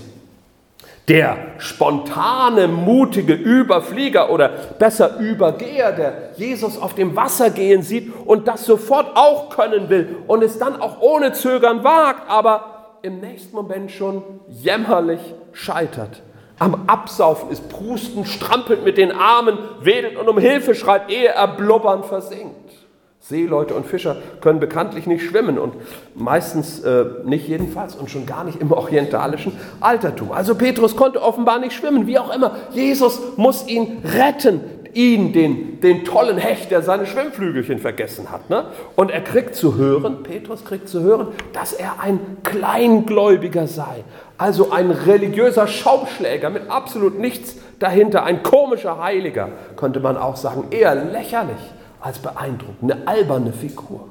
der 1.07 1.37
spontane, 1.57 2.67
mutige 2.67 3.33
Überflieger 3.33 4.29
oder 4.29 4.49
besser 4.77 5.19
Übergeher, 5.19 5.93
der 5.93 6.31
Jesus 6.35 6.77
auf 6.77 6.95
dem 6.95 7.15
Wasser 7.15 7.49
gehen 7.49 7.81
sieht 7.81 8.11
und 8.25 8.49
das 8.49 8.65
sofort 8.65 9.15
auch 9.15 9.49
können 9.51 9.87
will 9.87 10.17
und 10.27 10.43
es 10.43 10.59
dann 10.59 10.81
auch 10.81 10.99
ohne 10.99 11.31
Zögern 11.31 11.85
wagt, 11.85 12.29
aber 12.29 12.97
im 13.03 13.21
nächsten 13.21 13.55
Moment 13.55 13.89
schon 13.89 14.21
jämmerlich 14.49 15.21
scheitert. 15.53 16.23
Am 16.59 16.83
Absaufen 16.87 17.51
ist, 17.51 17.69
prustend, 17.69 18.27
strampelt 18.27 18.83
mit 18.83 18.97
den 18.97 19.13
Armen, 19.13 19.57
wedelt 19.79 20.17
und 20.17 20.27
um 20.27 20.37
Hilfe 20.37 20.75
schreit, 20.75 21.09
ehe 21.09 21.29
er 21.29 21.47
blubbernd 21.47 22.05
versinkt. 22.05 22.82
Seeleute 23.25 23.73
und 23.73 23.85
Fischer 23.85 24.17
können 24.41 24.59
bekanntlich 24.59 25.07
nicht 25.07 25.23
schwimmen 25.23 25.57
und 25.57 25.75
meistens 26.13 26.81
äh, 26.81 27.05
nicht 27.23 27.47
jedenfalls 27.47 27.95
und 27.95 28.09
schon 28.09 28.25
gar 28.25 28.43
nicht 28.43 28.59
im 28.59 28.69
orientalischen 28.73 29.53
Altertum. 29.79 30.33
Also 30.33 30.55
Petrus 30.55 30.97
konnte 30.97 31.21
offenbar 31.21 31.59
nicht 31.59 31.71
schwimmen, 31.71 32.05
wie 32.05 32.19
auch 32.19 32.35
immer. 32.35 32.57
Jesus 32.71 33.21
muss 33.37 33.65
ihn 33.65 34.01
retten, 34.03 34.59
ihn, 34.93 35.31
den, 35.31 35.79
den 35.79 36.03
tollen 36.03 36.37
Hecht, 36.37 36.69
der 36.69 36.81
seine 36.81 37.05
Schwimmflügelchen 37.05 37.79
vergessen 37.79 38.29
hat. 38.29 38.49
Ne? 38.49 38.65
Und 38.97 39.09
er 39.09 39.21
kriegt 39.21 39.55
zu 39.55 39.75
hören, 39.77 40.23
Petrus 40.23 40.65
kriegt 40.65 40.89
zu 40.89 40.99
hören, 40.99 41.27
dass 41.53 41.71
er 41.71 42.01
ein 42.01 42.19
Kleingläubiger 42.43 43.67
sei. 43.67 44.03
Also 44.37 44.71
ein 44.71 44.91
religiöser 44.91 45.67
Schaumschläger 45.67 46.49
mit 46.49 46.69
absolut 46.69 47.17
nichts 47.17 47.55
dahinter, 47.79 48.25
ein 48.25 48.43
komischer 48.43 49.01
Heiliger, 49.01 49.47
könnte 49.77 50.01
man 50.01 50.17
auch 50.17 50.35
sagen, 50.35 50.65
eher 50.71 50.93
lächerlich 50.93 51.71
als 52.03 52.19
beeindruckend, 52.19 52.91
eine 52.91 53.07
alberne 53.07 53.53
Figur. 53.53 54.09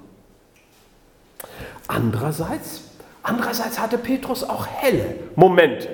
Andererseits, 1.89 2.85
andererseits 3.23 3.79
hatte 3.79 3.99
Petrus 3.99 4.43
auch 4.45 4.67
helle 4.67 5.15
Momente, 5.37 5.89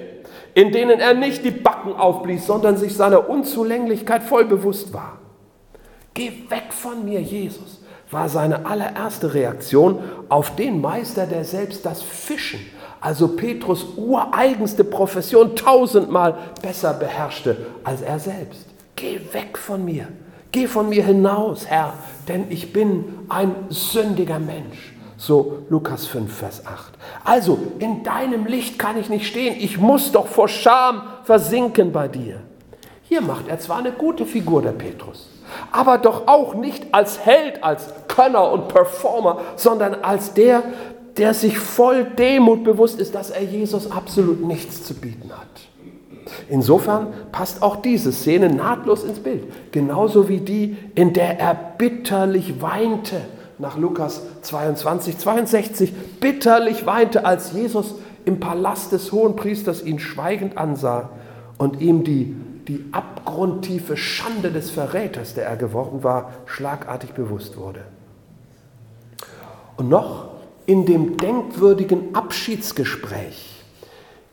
in 0.54 0.70
denen 0.70 1.00
er 1.00 1.14
nicht 1.14 1.44
die 1.44 1.50
Backen 1.50 1.92
aufblies, 1.92 2.46
sondern 2.46 2.76
sich 2.76 2.94
seiner 2.94 3.28
Unzulänglichkeit 3.28 4.22
voll 4.22 4.44
bewusst 4.44 4.92
war. 4.92 5.18
Geh 6.14 6.30
weg 6.48 6.72
von 6.72 7.04
mir, 7.04 7.20
Jesus, 7.20 7.80
war 8.10 8.28
seine 8.28 8.64
allererste 8.64 9.34
Reaktion 9.34 10.00
auf 10.28 10.54
den 10.54 10.80
Meister, 10.80 11.26
der 11.26 11.44
selbst 11.44 11.84
das 11.84 12.02
Fischen, 12.02 12.60
also 13.00 13.28
Petrus 13.28 13.84
ureigenste 13.96 14.84
Profession, 14.84 15.56
tausendmal 15.56 16.36
besser 16.62 16.94
beherrschte 16.94 17.56
als 17.82 18.02
er 18.02 18.18
selbst. 18.18 18.66
Geh 18.96 19.20
weg 19.32 19.58
von 19.58 19.84
mir, 19.84 20.08
Geh 20.50 20.66
von 20.66 20.88
mir 20.88 21.04
hinaus, 21.04 21.66
Herr, 21.66 21.92
denn 22.26 22.46
ich 22.50 22.72
bin 22.72 23.26
ein 23.28 23.54
sündiger 23.68 24.38
Mensch. 24.38 24.94
So 25.18 25.64
Lukas 25.68 26.06
5, 26.06 26.32
Vers 26.32 26.64
8. 26.64 26.92
Also, 27.24 27.58
in 27.80 28.04
deinem 28.04 28.46
Licht 28.46 28.78
kann 28.78 28.96
ich 28.96 29.08
nicht 29.08 29.26
stehen. 29.26 29.56
Ich 29.58 29.78
muss 29.78 30.12
doch 30.12 30.28
vor 30.28 30.48
Scham 30.48 31.02
versinken 31.24 31.92
bei 31.92 32.08
dir. 32.08 32.40
Hier 33.02 33.20
macht 33.20 33.48
er 33.48 33.58
zwar 33.58 33.78
eine 33.78 33.92
gute 33.92 34.26
Figur, 34.26 34.62
der 34.62 34.72
Petrus, 34.72 35.28
aber 35.72 35.98
doch 35.98 36.28
auch 36.28 36.54
nicht 36.54 36.92
als 36.92 37.24
Held, 37.24 37.64
als 37.64 37.88
Könner 38.06 38.52
und 38.52 38.68
Performer, 38.68 39.40
sondern 39.56 39.96
als 40.02 40.34
der, 40.34 40.62
der 41.16 41.34
sich 41.34 41.58
voll 41.58 42.04
Demut 42.04 42.64
bewusst 42.64 43.00
ist, 43.00 43.14
dass 43.14 43.30
er 43.30 43.42
Jesus 43.42 43.90
absolut 43.90 44.42
nichts 44.44 44.84
zu 44.84 44.94
bieten 44.94 45.30
hat. 45.32 45.67
Insofern 46.48 47.08
passt 47.32 47.62
auch 47.62 47.76
diese 47.76 48.12
Szene 48.12 48.48
nahtlos 48.48 49.04
ins 49.04 49.20
Bild, 49.20 49.44
genauso 49.72 50.28
wie 50.28 50.40
die, 50.40 50.76
in 50.94 51.12
der 51.12 51.38
er 51.38 51.54
bitterlich 51.54 52.60
weinte, 52.62 53.20
nach 53.58 53.76
Lukas 53.76 54.22
22, 54.42 55.18
62, 55.18 55.92
bitterlich 56.20 56.86
weinte, 56.86 57.24
als 57.24 57.52
Jesus 57.52 57.94
im 58.24 58.40
Palast 58.40 58.92
des 58.92 59.10
Hohenpriesters 59.10 59.82
ihn 59.82 59.98
schweigend 59.98 60.56
ansah 60.56 61.10
und 61.56 61.80
ihm 61.80 62.04
die, 62.04 62.36
die 62.68 62.84
abgrundtiefe 62.92 63.96
Schande 63.96 64.52
des 64.52 64.70
Verräters, 64.70 65.34
der 65.34 65.46
er 65.46 65.56
geworden 65.56 66.04
war, 66.04 66.32
schlagartig 66.46 67.12
bewusst 67.12 67.56
wurde. 67.56 67.80
Und 69.76 69.88
noch 69.88 70.28
in 70.66 70.84
dem 70.84 71.16
denkwürdigen 71.16 72.14
Abschiedsgespräch 72.14 73.57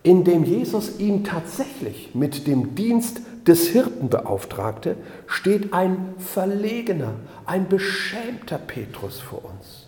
in 0.06 0.24
dem 0.24 0.44
Jesus 0.44 1.00
ihn 1.00 1.24
tatsächlich 1.24 2.12
mit 2.14 2.46
dem 2.46 2.76
Dienst 2.76 3.22
des 3.48 3.70
Hirten 3.70 4.08
beauftragte, 4.08 4.98
steht 5.26 5.74
ein 5.74 6.14
verlegener, 6.20 7.14
ein 7.48 7.68
beschämter 7.68 8.60
Petrus 8.60 9.20
vor 9.20 9.44
uns. 9.46 9.88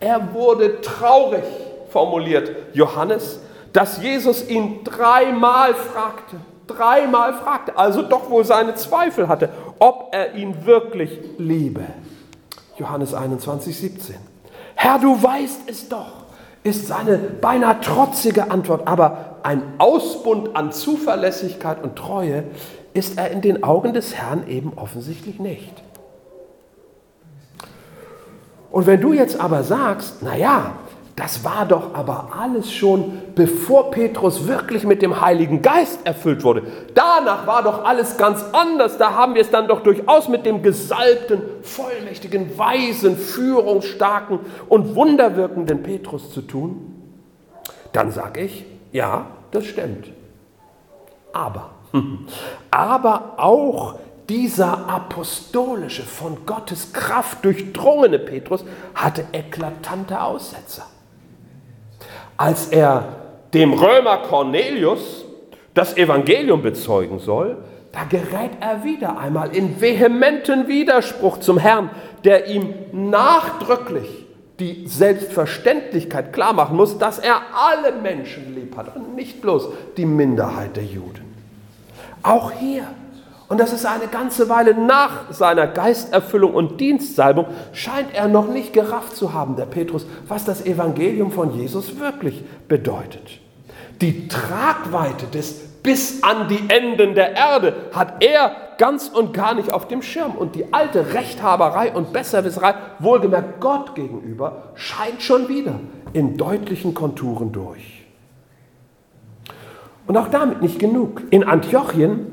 Er 0.00 0.34
wurde 0.34 0.80
traurig, 0.80 1.44
formuliert 1.90 2.50
Johannes, 2.74 3.38
dass 3.72 4.02
Jesus 4.02 4.48
ihn 4.48 4.82
dreimal 4.82 5.74
fragte, 5.74 6.36
dreimal 6.66 7.34
fragte, 7.34 7.78
also 7.78 8.02
doch 8.02 8.28
wohl 8.28 8.44
seine 8.44 8.74
Zweifel 8.74 9.28
hatte, 9.28 9.48
ob 9.78 10.08
er 10.12 10.34
ihn 10.34 10.66
wirklich 10.66 11.20
liebe. 11.38 11.84
Johannes 12.78 13.14
21, 13.14 13.78
17. 13.78 14.16
Herr, 14.74 14.98
du 14.98 15.22
weißt 15.22 15.62
es 15.68 15.88
doch 15.88 16.25
ist 16.66 16.88
seine 16.88 17.16
beinahe 17.16 17.80
trotzige 17.80 18.50
Antwort, 18.50 18.88
aber 18.88 19.36
ein 19.44 19.62
Ausbund 19.78 20.56
an 20.56 20.72
Zuverlässigkeit 20.72 21.82
und 21.82 21.96
Treue 21.96 22.44
ist 22.92 23.16
er 23.16 23.30
in 23.30 23.40
den 23.40 23.62
Augen 23.62 23.94
des 23.94 24.14
Herrn 24.14 24.48
eben 24.48 24.72
offensichtlich 24.74 25.38
nicht. 25.38 25.72
Und 28.72 28.86
wenn 28.86 29.00
du 29.00 29.12
jetzt 29.12 29.40
aber 29.40 29.62
sagst, 29.62 30.22
naja, 30.22 30.72
das 31.16 31.44
war 31.44 31.64
doch 31.64 31.94
aber 31.94 32.28
alles 32.38 32.70
schon, 32.70 33.22
bevor 33.34 33.90
Petrus 33.90 34.46
wirklich 34.46 34.84
mit 34.84 35.00
dem 35.00 35.18
Heiligen 35.18 35.62
Geist 35.62 36.04
erfüllt 36.04 36.44
wurde. 36.44 36.64
Danach 36.94 37.46
war 37.46 37.62
doch 37.62 37.86
alles 37.86 38.18
ganz 38.18 38.44
anders. 38.52 38.98
Da 38.98 39.14
haben 39.14 39.34
wir 39.34 39.40
es 39.40 39.50
dann 39.50 39.66
doch 39.66 39.80
durchaus 39.80 40.28
mit 40.28 40.44
dem 40.44 40.62
gesalbten, 40.62 41.40
vollmächtigen, 41.62 42.58
weisen, 42.58 43.16
führungsstarken 43.16 44.40
und 44.68 44.94
wunderwirkenden 44.94 45.82
Petrus 45.82 46.32
zu 46.32 46.42
tun. 46.42 46.92
Dann 47.94 48.12
sage 48.12 48.42
ich, 48.42 48.66
ja, 48.92 49.24
das 49.52 49.64
stimmt. 49.64 50.08
Aber, 51.32 51.70
aber 52.70 53.34
auch 53.38 53.94
dieser 54.28 54.86
apostolische, 54.86 56.02
von 56.02 56.44
Gottes 56.44 56.92
Kraft 56.92 57.42
durchdrungene 57.42 58.18
Petrus 58.18 58.66
hatte 58.94 59.24
eklatante 59.32 60.20
Aussetzer 60.20 60.84
als 62.36 62.68
er 62.68 63.16
dem 63.54 63.72
Römer 63.72 64.18
Cornelius 64.18 65.24
das 65.74 65.96
Evangelium 65.96 66.62
bezeugen 66.62 67.18
soll, 67.18 67.58
da 67.92 68.04
gerät 68.04 68.50
er 68.60 68.84
wieder 68.84 69.18
einmal 69.18 69.56
in 69.56 69.80
vehementen 69.80 70.68
Widerspruch 70.68 71.38
zum 71.38 71.58
Herrn, 71.58 71.90
der 72.24 72.48
ihm 72.48 72.74
nachdrücklich 72.92 74.26
die 74.58 74.86
Selbstverständlichkeit 74.86 76.32
klarmachen 76.32 76.76
muss, 76.76 76.98
dass 76.98 77.18
er 77.18 77.40
alle 77.54 77.92
Menschen 78.00 78.54
lieb 78.54 78.76
hat 78.76 78.94
und 78.96 79.14
nicht 79.14 79.40
bloß 79.40 79.68
die 79.96 80.06
Minderheit 80.06 80.76
der 80.76 80.84
Juden. 80.84 81.24
Auch 82.22 82.52
hier 82.52 82.86
und 83.48 83.60
das 83.60 83.72
ist 83.72 83.86
eine 83.86 84.08
ganze 84.08 84.48
Weile 84.48 84.74
nach 84.74 85.30
seiner 85.30 85.66
Geisterfüllung 85.66 86.54
und 86.54 86.80
Dienstsalbung, 86.80 87.46
scheint 87.72 88.14
er 88.14 88.28
noch 88.28 88.48
nicht 88.48 88.72
gerafft 88.72 89.16
zu 89.16 89.32
haben, 89.32 89.56
der 89.56 89.66
Petrus, 89.66 90.06
was 90.26 90.44
das 90.44 90.64
Evangelium 90.66 91.30
von 91.30 91.54
Jesus 91.54 91.98
wirklich 92.00 92.44
bedeutet. 92.68 93.40
Die 94.00 94.28
Tragweite 94.28 95.26
des 95.26 95.66
bis 95.86 96.20
an 96.24 96.48
die 96.48 96.68
Enden 96.68 97.14
der 97.14 97.36
Erde 97.36 97.72
hat 97.92 98.24
er 98.24 98.50
ganz 98.76 99.06
und 99.06 99.32
gar 99.32 99.54
nicht 99.54 99.72
auf 99.72 99.86
dem 99.86 100.02
Schirm. 100.02 100.32
Und 100.32 100.56
die 100.56 100.72
alte 100.74 101.14
Rechthaberei 101.14 101.92
und 101.92 102.12
Besserwisserei, 102.12 102.74
wohlgemerkt 102.98 103.60
Gott 103.60 103.94
gegenüber, 103.94 104.72
scheint 104.74 105.22
schon 105.22 105.48
wieder 105.48 105.78
in 106.12 106.36
deutlichen 106.36 106.92
Konturen 106.92 107.52
durch. 107.52 108.04
Und 110.08 110.16
auch 110.16 110.28
damit 110.28 110.60
nicht 110.60 110.80
genug. 110.80 111.22
In 111.30 111.44
Antiochien 111.44 112.32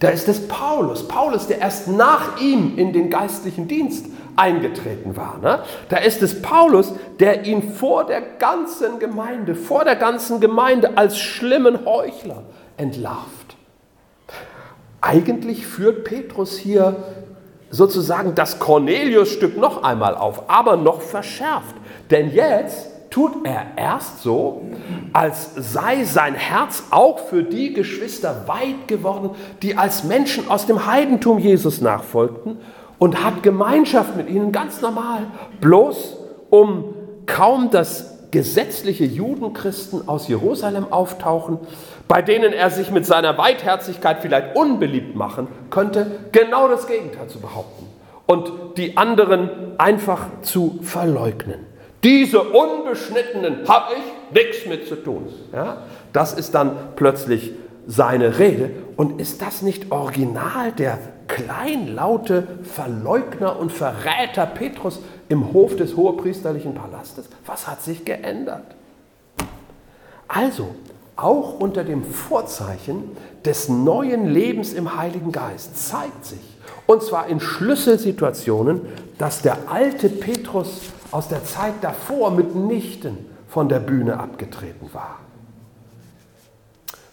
da 0.00 0.08
ist 0.08 0.28
es 0.28 0.48
Paulus. 0.48 1.06
Paulus, 1.06 1.46
der 1.46 1.58
erst 1.58 1.88
nach 1.88 2.40
ihm 2.40 2.76
in 2.76 2.92
den 2.92 3.10
geistlichen 3.10 3.68
Dienst 3.68 4.06
eingetreten 4.36 5.16
war. 5.16 5.38
Ne? 5.38 5.60
Da 5.88 5.98
ist 5.98 6.22
es 6.22 6.42
Paulus, 6.42 6.92
der 7.20 7.44
ihn 7.46 7.74
vor 7.74 8.04
der 8.04 8.20
ganzen 8.20 8.98
Gemeinde, 8.98 9.54
vor 9.54 9.84
der 9.84 9.96
ganzen 9.96 10.40
Gemeinde 10.40 10.96
als 10.96 11.18
schlimmen 11.18 11.86
Heuchler 11.86 12.42
entlarvt. 12.76 13.56
Eigentlich 15.00 15.66
führt 15.66 16.04
Petrus 16.04 16.56
hier 16.56 16.96
sozusagen 17.70 18.34
das 18.34 18.58
Cornelius-Stück 18.58 19.56
noch 19.56 19.82
einmal 19.82 20.16
auf, 20.16 20.48
aber 20.48 20.76
noch 20.76 21.02
verschärft. 21.02 21.74
Denn 22.10 22.32
jetzt 22.32 22.93
tut 23.14 23.46
er 23.46 23.66
erst 23.76 24.22
so, 24.22 24.62
als 25.12 25.52
sei 25.54 26.02
sein 26.02 26.34
Herz 26.34 26.82
auch 26.90 27.20
für 27.20 27.44
die 27.44 27.72
Geschwister 27.72 28.48
weit 28.48 28.88
geworden, 28.88 29.30
die 29.62 29.78
als 29.78 30.02
Menschen 30.02 30.50
aus 30.50 30.66
dem 30.66 30.84
Heidentum 30.84 31.38
Jesus 31.38 31.80
nachfolgten 31.80 32.58
und 32.98 33.24
hat 33.24 33.44
Gemeinschaft 33.44 34.16
mit 34.16 34.28
ihnen 34.28 34.50
ganz 34.50 34.80
normal, 34.80 35.28
bloß 35.60 36.16
um 36.50 36.86
kaum 37.26 37.70
das 37.70 38.18
gesetzliche 38.32 39.04
Judenchristen 39.04 40.08
aus 40.08 40.26
Jerusalem 40.26 40.92
auftauchen, 40.92 41.58
bei 42.08 42.20
denen 42.20 42.52
er 42.52 42.70
sich 42.70 42.90
mit 42.90 43.06
seiner 43.06 43.38
Weitherzigkeit 43.38 44.22
vielleicht 44.22 44.56
unbeliebt 44.56 45.14
machen 45.14 45.46
könnte, 45.70 46.10
genau 46.32 46.66
das 46.66 46.88
Gegenteil 46.88 47.28
zu 47.28 47.38
behaupten 47.38 47.86
und 48.26 48.50
die 48.76 48.96
anderen 48.96 49.78
einfach 49.78 50.26
zu 50.42 50.80
verleugnen. 50.82 51.73
Diese 52.04 52.42
Unbeschnittenen 52.42 53.66
habe 53.66 53.94
ich 53.94 54.34
nichts 54.34 54.66
mit 54.66 54.86
zu 54.86 54.96
tun. 54.96 55.32
Ja? 55.52 55.78
Das 56.12 56.34
ist 56.34 56.54
dann 56.54 56.76
plötzlich 56.96 57.52
seine 57.86 58.38
Rede. 58.38 58.70
Und 58.96 59.20
ist 59.20 59.40
das 59.40 59.62
nicht 59.62 59.90
original 59.90 60.70
der 60.72 60.98
kleinlaute 61.26 62.46
Verleugner 62.62 63.58
und 63.58 63.72
Verräter 63.72 64.44
Petrus 64.44 65.00
im 65.30 65.54
Hof 65.54 65.76
des 65.76 65.96
hohepriesterlichen 65.96 66.74
Palastes? 66.74 67.26
Was 67.46 67.66
hat 67.66 67.82
sich 67.82 68.04
geändert? 68.04 68.66
Also, 70.28 70.74
auch 71.16 71.58
unter 71.58 71.84
dem 71.84 72.04
Vorzeichen 72.04 73.16
des 73.44 73.68
neuen 73.68 74.26
Lebens 74.26 74.74
im 74.74 74.96
Heiligen 74.96 75.32
Geist 75.32 75.88
zeigt 75.88 76.24
sich, 76.24 76.40
und 76.86 77.02
zwar 77.02 77.28
in 77.28 77.40
Schlüsselsituationen, 77.40 78.82
dass 79.16 79.42
der 79.42 79.56
alte 79.70 80.08
Petrus 80.08 80.80
aus 81.14 81.28
der 81.28 81.44
Zeit 81.44 81.74
davor 81.80 82.32
mitnichten 82.32 83.26
von 83.46 83.68
der 83.68 83.78
Bühne 83.78 84.18
abgetreten 84.18 84.90
war. 84.92 85.20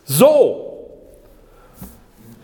So, 0.05 0.87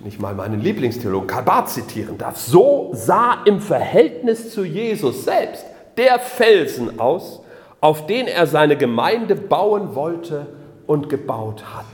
ich 0.05 0.19
mal 0.19 0.35
meinen 0.35 0.61
Lieblingstheologen 0.61 1.27
Kabat 1.27 1.71
zitieren 1.71 2.19
darf, 2.19 2.37
so 2.37 2.91
sah 2.93 3.41
im 3.45 3.59
Verhältnis 3.59 4.53
zu 4.53 4.63
Jesus 4.63 5.25
selbst 5.25 5.65
der 5.97 6.19
Felsen 6.19 6.99
aus, 6.99 7.41
auf 7.81 8.05
den 8.05 8.27
er 8.27 8.45
seine 8.45 8.77
Gemeinde 8.77 9.35
bauen 9.35 9.95
wollte 9.95 10.45
und 10.85 11.09
gebaut 11.09 11.63
hat. 11.73 11.85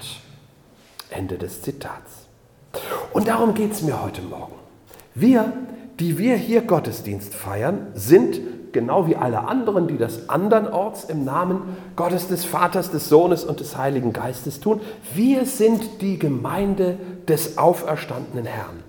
Ende 1.09 1.37
des 1.37 1.61
Zitats. 1.61 2.27
Und 3.13 3.29
darum 3.29 3.53
geht 3.53 3.71
es 3.71 3.81
mir 3.81 4.03
heute 4.03 4.23
Morgen. 4.23 4.55
Wir, 5.15 5.53
die 6.01 6.17
wir 6.17 6.35
hier 6.35 6.63
Gottesdienst 6.63 7.33
feiern, 7.33 7.87
sind 7.93 8.41
genau 8.73 9.07
wie 9.07 9.15
alle 9.15 9.47
anderen, 9.47 9.87
die 9.87 9.97
das 9.97 10.29
andernorts 10.29 11.05
im 11.05 11.23
Namen 11.23 11.77
Gottes 11.95 12.27
des 12.27 12.43
Vaters, 12.43 12.91
des 12.91 13.07
Sohnes 13.07 13.45
und 13.45 13.59
des 13.59 13.77
Heiligen 13.77 14.11
Geistes 14.11 14.59
tun. 14.59 14.81
Wir 15.13 15.45
sind 15.45 16.01
die 16.01 16.19
Gemeinde 16.19 16.97
des 17.27 17.57
auferstandenen 17.57 18.45
Herrn. 18.45 18.83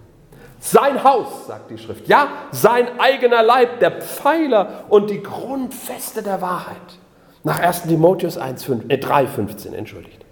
Sein 0.59 1.05
Haus, 1.05 1.47
sagt 1.47 1.71
die 1.71 1.77
Schrift, 1.77 2.09
ja, 2.09 2.29
sein 2.51 2.99
eigener 2.99 3.43
Leib, 3.43 3.81
der 3.81 3.93
Pfeiler 4.01 4.85
und 4.89 5.11
die 5.11 5.23
Grundfeste 5.23 6.23
der 6.23 6.41
Wahrheit. 6.41 6.77
Nach 7.43 7.61
1 7.61 7.83
Timotheus 7.83 8.39
1, 8.39 8.65
5, 8.65 8.85
äh, 8.89 8.97
3, 8.97 9.27
15, 9.27 9.75
entschuldigt. 9.75 10.25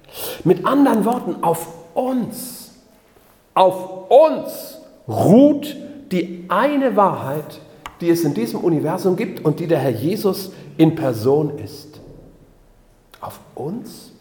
Mit 0.45 0.65
anderen 0.67 1.05
Worten, 1.05 1.45
auf 1.45 1.69
uns, 1.95 2.73
auf 3.53 4.11
uns 4.11 4.79
ruht 5.07 5.77
die 6.11 6.47
eine 6.49 6.97
Wahrheit, 6.97 7.61
die 8.03 8.11
es 8.11 8.25
in 8.25 8.35
diesem 8.35 8.61
Universum 8.61 9.17
gibt 9.17 9.45
und 9.45 9.61
die 9.61 9.67
der 9.67 9.79
Herr 9.79 9.91
Jesus 9.91 10.53
in 10.77 10.95
Person 10.95 11.59
ist. 11.59 12.01
Auf 13.21 13.39
uns? 13.55 14.13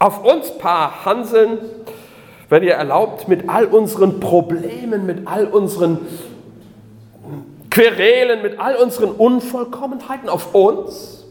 Auf 0.00 0.24
uns 0.24 0.58
Paar 0.58 1.04
Hanseln, 1.04 1.58
wenn 2.48 2.64
ihr 2.64 2.74
erlaubt, 2.74 3.28
mit 3.28 3.48
all 3.48 3.66
unseren 3.66 4.18
Problemen, 4.20 5.06
mit 5.06 5.26
all 5.26 5.46
unseren 5.46 5.98
Querelen, 7.70 8.42
mit 8.42 8.58
all 8.58 8.76
unseren 8.76 9.12
Unvollkommenheiten, 9.12 10.28
auf 10.28 10.54
uns? 10.54 11.23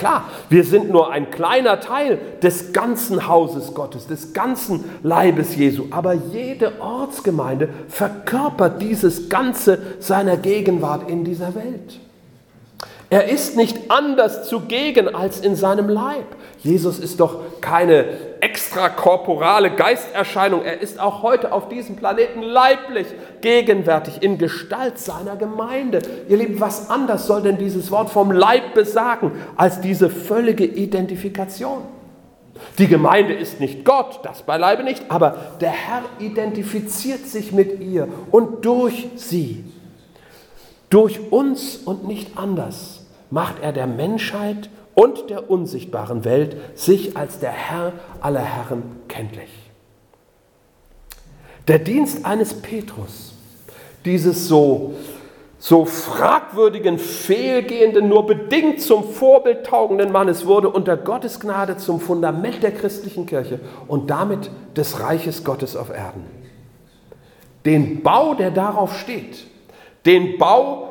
Klar, 0.00 0.24
wir 0.48 0.64
sind 0.64 0.88
nur 0.88 1.12
ein 1.12 1.30
kleiner 1.30 1.78
Teil 1.78 2.18
des 2.42 2.72
ganzen 2.72 3.28
Hauses 3.28 3.74
Gottes, 3.74 4.06
des 4.06 4.32
ganzen 4.32 4.82
Leibes 5.02 5.56
Jesu, 5.56 5.88
aber 5.90 6.14
jede 6.14 6.80
Ortsgemeinde 6.80 7.68
verkörpert 7.90 8.80
dieses 8.80 9.28
Ganze 9.28 9.78
seiner 9.98 10.38
Gegenwart 10.38 11.10
in 11.10 11.22
dieser 11.24 11.54
Welt. 11.54 12.00
Er 13.10 13.28
ist 13.28 13.58
nicht 13.58 13.90
anders 13.90 14.48
zugegen 14.48 15.14
als 15.14 15.40
in 15.40 15.54
seinem 15.54 15.90
Leib. 15.90 16.24
Jesus 16.62 16.98
ist 16.98 17.20
doch 17.20 17.40
keine 17.60 18.06
extrakorporale 18.70 19.72
Geisterscheinung. 19.72 20.62
Er 20.64 20.80
ist 20.80 21.00
auch 21.00 21.22
heute 21.22 21.52
auf 21.52 21.68
diesem 21.68 21.96
Planeten 21.96 22.40
leiblich 22.40 23.08
gegenwärtig 23.40 24.22
in 24.22 24.38
Gestalt 24.38 24.96
seiner 24.98 25.34
Gemeinde. 25.34 26.00
Ihr 26.28 26.36
Lieben, 26.36 26.60
was 26.60 26.88
anders 26.88 27.26
soll 27.26 27.42
denn 27.42 27.58
dieses 27.58 27.90
Wort 27.90 28.10
vom 28.10 28.30
Leib 28.30 28.74
besagen 28.74 29.32
als 29.56 29.80
diese 29.80 30.08
völlige 30.08 30.64
Identifikation? 30.64 31.82
Die 32.78 32.86
Gemeinde 32.86 33.34
ist 33.34 33.58
nicht 33.58 33.84
Gott, 33.84 34.20
das 34.22 34.42
beileibe 34.42 34.84
nicht, 34.84 35.10
aber 35.10 35.36
der 35.60 35.70
Herr 35.70 36.02
identifiziert 36.20 37.26
sich 37.26 37.50
mit 37.50 37.80
ihr 37.80 38.06
und 38.30 38.64
durch 38.64 39.08
sie, 39.16 39.64
durch 40.90 41.32
uns 41.32 41.76
und 41.76 42.06
nicht 42.06 42.38
anders 42.38 43.06
macht 43.30 43.62
er 43.62 43.72
der 43.72 43.86
Menschheit 43.86 44.68
und 44.94 45.30
der 45.30 45.50
unsichtbaren 45.50 46.24
Welt 46.24 46.56
sich 46.74 47.16
als 47.16 47.38
der 47.38 47.52
Herr 47.52 47.92
aller 48.20 48.40
Herren 48.40 48.82
kenntlich. 49.08 49.50
Der 51.68 51.78
Dienst 51.78 52.24
eines 52.24 52.54
Petrus, 52.54 53.34
dieses 54.04 54.48
so, 54.48 54.94
so 55.58 55.84
fragwürdigen, 55.84 56.98
fehlgehenden, 56.98 58.08
nur 58.08 58.26
bedingt 58.26 58.80
zum 58.80 59.04
Vorbild 59.04 59.66
taugenden 59.66 60.10
Mannes, 60.10 60.46
wurde 60.46 60.70
unter 60.70 60.96
Gottes 60.96 61.38
Gnade 61.38 61.76
zum 61.76 62.00
Fundament 62.00 62.62
der 62.62 62.72
christlichen 62.72 63.26
Kirche 63.26 63.60
und 63.86 64.10
damit 64.10 64.50
des 64.74 65.00
Reiches 65.00 65.44
Gottes 65.44 65.76
auf 65.76 65.90
Erden. 65.90 66.24
Den 67.66 68.02
Bau, 68.02 68.34
der 68.34 68.50
darauf 68.50 68.98
steht, 68.98 69.46
den 70.06 70.38
Bau, 70.38 70.88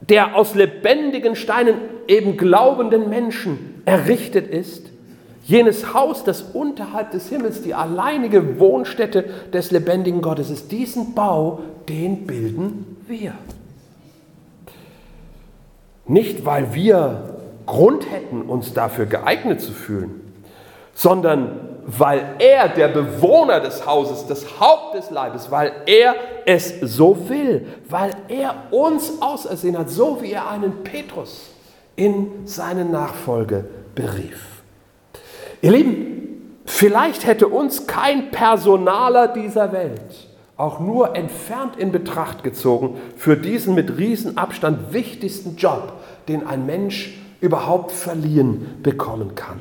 der 0.00 0.36
aus 0.36 0.54
lebendigen 0.54 1.36
Steinen 1.36 1.76
eben 2.08 2.36
glaubenden 2.36 3.08
Menschen 3.08 3.82
errichtet 3.84 4.48
ist, 4.48 4.86
jenes 5.44 5.94
Haus, 5.94 6.24
das 6.24 6.42
unterhalb 6.42 7.10
des 7.12 7.28
Himmels 7.28 7.62
die 7.62 7.74
alleinige 7.74 8.58
Wohnstätte 8.58 9.24
des 9.52 9.70
lebendigen 9.70 10.20
Gottes 10.20 10.50
ist, 10.50 10.72
diesen 10.72 11.14
Bau, 11.14 11.60
den 11.88 12.26
bilden 12.26 12.96
wir. 13.06 13.32
Nicht, 16.06 16.44
weil 16.44 16.74
wir 16.74 17.34
Grund 17.66 18.10
hätten, 18.10 18.42
uns 18.42 18.72
dafür 18.72 19.06
geeignet 19.06 19.60
zu 19.60 19.72
fühlen, 19.72 20.20
sondern 20.94 21.60
weil 21.86 22.34
er, 22.38 22.68
der 22.68 22.88
Bewohner 22.88 23.60
des 23.60 23.86
Hauses, 23.86 24.26
das 24.26 24.60
Haupt 24.60 24.94
des 24.94 25.10
Leibes, 25.10 25.50
weil 25.50 25.72
er 25.86 26.14
es 26.44 26.80
so 26.80 27.28
will, 27.28 27.66
weil 27.88 28.10
er 28.28 28.54
uns 28.70 29.22
ausersehen 29.22 29.78
hat, 29.78 29.88
so 29.88 30.20
wie 30.20 30.32
er 30.32 30.50
einen 30.50 30.82
Petrus 30.82 31.50
in 31.98 32.46
seine 32.46 32.84
Nachfolge 32.84 33.64
berief. 33.94 34.62
Ihr 35.60 35.72
Lieben, 35.72 36.60
vielleicht 36.64 37.26
hätte 37.26 37.48
uns 37.48 37.86
kein 37.86 38.30
Personaler 38.30 39.28
dieser 39.28 39.72
Welt 39.72 40.28
auch 40.56 40.80
nur 40.80 41.14
entfernt 41.14 41.76
in 41.76 41.92
Betracht 41.92 42.42
gezogen 42.42 42.98
für 43.16 43.36
diesen 43.36 43.74
mit 43.74 43.96
Riesenabstand 43.96 44.92
wichtigsten 44.92 45.56
Job, 45.56 45.92
den 46.26 46.46
ein 46.46 46.66
Mensch 46.66 47.16
überhaupt 47.40 47.92
verliehen 47.92 48.78
bekommen 48.82 49.36
kann. 49.36 49.60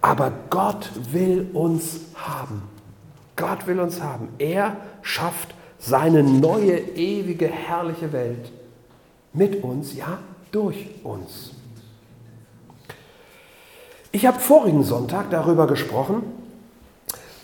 Aber 0.00 0.32
Gott 0.48 0.90
will 1.12 1.48
uns 1.52 2.00
haben. 2.14 2.62
Gott 3.36 3.66
will 3.66 3.78
uns 3.78 4.02
haben. 4.02 4.28
Er 4.38 4.76
schafft 5.02 5.54
seine 5.78 6.22
neue, 6.22 6.78
ewige, 6.78 7.46
herrliche 7.46 8.12
Welt 8.12 8.50
mit 9.34 9.62
uns, 9.62 9.94
ja, 9.94 10.18
durch 10.50 10.88
uns. 11.04 11.52
Ich 14.18 14.26
habe 14.26 14.40
vorigen 14.40 14.82
Sonntag 14.82 15.30
darüber 15.30 15.68
gesprochen, 15.68 16.24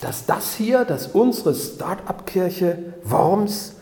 dass 0.01 0.27
das 0.27 0.57
hier, 0.57 0.85
dass 0.85 1.07
unsere 1.07 1.55
Start-up-Kirche 1.55 2.95
Worms 3.05 3.77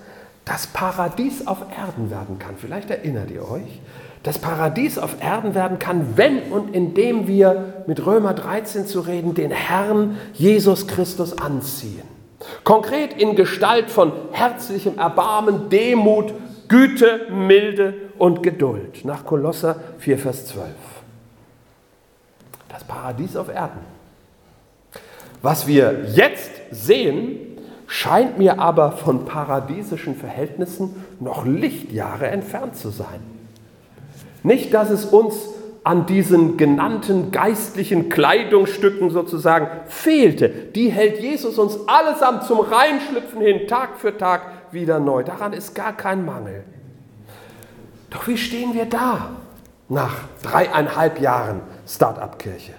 das 0.45 0.67
Paradies 0.67 1.47
auf 1.47 1.57
Erden 1.75 2.11
werden 2.11 2.39
kann. 2.39 2.57
Vielleicht 2.59 2.91
erinnert 2.91 3.31
ihr 3.31 3.51
euch 3.51 3.81
das 4.25 4.39
Paradies 4.39 4.99
auf 4.99 5.23
Erden 5.23 5.55
werden 5.55 5.79
kann, 5.79 6.19
wenn 6.19 6.53
und 6.53 6.75
indem 6.75 7.27
wir 7.27 7.85
mit 7.87 8.05
Römer 8.05 8.35
13 8.35 8.87
zu 8.87 9.01
reden, 9.01 9.33
den 9.33 9.53
Herrn 9.53 10.19
Jesus 10.35 10.87
Christus 10.87 11.39
anziehen. 11.39 12.03
Konkret 12.63 13.15
in 13.15 13.37
Gestalt 13.37 13.91
von 13.91 14.13
herzlichem 14.33 14.99
Erbarmen, 14.99 15.71
Demut, 15.71 16.35
Güte, 16.69 17.29
Milde 17.33 17.95
und 18.19 18.43
Geduld. 18.43 19.07
Nach 19.07 19.25
Kolosser 19.25 19.77
4, 19.97 20.19
Vers 20.19 20.49
12. 20.49 20.69
Das 22.73 22.85
Paradies 22.85 23.37
auf 23.37 23.49
Erden. 23.49 23.81
Was 25.43 25.67
wir 25.67 26.05
jetzt 26.07 26.51
sehen, 26.71 27.37
scheint 27.87 28.39
mir 28.39 28.59
aber 28.59 28.93
von 28.93 29.27
paradiesischen 29.27 30.17
Verhältnissen 30.17 31.05
noch 31.21 31.45
Lichtjahre 31.45 32.29
entfernt 32.29 32.77
zu 32.77 32.89
sein. 32.89 33.21
Nicht, 34.43 34.73
dass 34.73 34.89
es 34.89 35.05
uns 35.05 35.35
an 35.85 36.07
diesen 36.07 36.57
genannten 36.57 37.31
geistlichen 37.33 38.09
Kleidungsstücken 38.09 39.11
sozusagen 39.11 39.67
fehlte. 39.89 40.49
Die 40.49 40.91
hält 40.91 41.21
Jesus 41.21 41.59
uns 41.59 41.77
allesamt 41.89 42.45
zum 42.45 42.61
Reinschlüpfen 42.61 43.43
hin, 43.43 43.67
Tag 43.67 43.99
für 43.99 44.17
Tag 44.17 44.43
wieder 44.71 45.01
neu. 45.01 45.25
Daran 45.25 45.53
ist 45.53 45.75
gar 45.75 45.93
kein 45.93 46.25
Mangel. 46.25 46.65
Doch 48.11 48.29
wie 48.29 48.39
stehen 48.39 48.75
wir 48.75 48.87
da 48.87 49.31
nach 49.89 50.15
dreieinhalb 50.43 51.21
Jahren 51.21 51.61
Start-up-Kirche? 51.87 52.73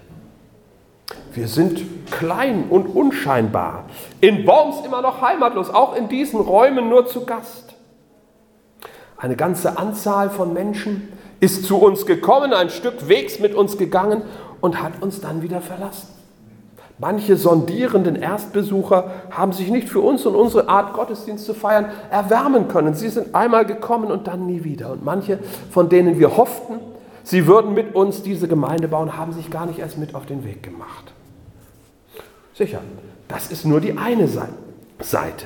Wir 1.34 1.48
sind 1.48 1.82
klein 2.12 2.66
und 2.70 2.86
unscheinbar. 2.88 3.86
In 4.22 4.46
Worms 4.46 4.86
immer 4.86 5.02
noch 5.02 5.22
heimatlos, 5.22 5.70
auch 5.70 5.96
in 5.96 6.08
diesen 6.08 6.40
Räumen 6.40 6.90
nur 6.90 7.08
zu 7.08 7.26
Gast. 7.26 7.76
Eine 9.18 9.36
ganze 9.36 9.78
Anzahl 9.78 10.30
von 10.30 10.54
Menschen, 10.54 11.10
ist 11.44 11.66
zu 11.66 11.78
uns 11.78 12.06
gekommen, 12.06 12.54
ein 12.54 12.70
Stück 12.70 13.10
Wegs 13.10 13.40
mit 13.40 13.54
uns 13.54 13.78
gegangen 13.78 14.22
und 14.62 14.82
hat 14.82 15.02
uns 15.02 15.20
dann 15.20 15.42
wieder 15.42 15.60
verlassen. 15.60 16.08
Manche 17.00 17.36
sondierenden 17.36 18.16
Erstbesucher 18.16 19.12
haben 19.30 19.52
sich 19.52 19.70
nicht 19.70 19.90
für 19.90 20.00
uns 20.00 20.26
und 20.26 20.36
unsere 20.36 20.70
Art 20.70 20.94
Gottesdienst 20.94 21.44
zu 21.44 21.54
feiern 21.54 21.88
erwärmen 22.10 22.70
können. 22.70 22.94
Sie 22.94 23.10
sind 23.10 23.36
einmal 23.36 23.66
gekommen 23.66 24.10
und 24.10 24.28
dann 24.28 24.46
nie 24.46 24.64
wieder. 24.64 24.92
Und 24.92 25.04
manche, 25.04 25.40
von 25.70 25.90
denen 25.90 26.18
wir 26.18 26.38
hofften, 26.38 26.80
sie 27.24 27.48
würden 27.48 27.74
mit 27.74 27.96
uns 27.96 28.24
diese 28.24 28.48
Gemeinde 28.48 28.88
bauen, 28.88 29.18
haben 29.18 29.34
sich 29.34 29.50
gar 29.50 29.66
nicht 29.66 29.80
erst 29.80 29.98
mit 29.98 30.16
auf 30.16 30.26
den 30.26 30.44
Weg 30.44 30.64
gemacht. 30.64 31.14
Sicher, 32.54 32.82
das 33.28 33.52
ist 33.52 33.66
nur 33.66 33.82
die 33.82 33.98
eine 33.98 34.28
Seite. 34.28 35.46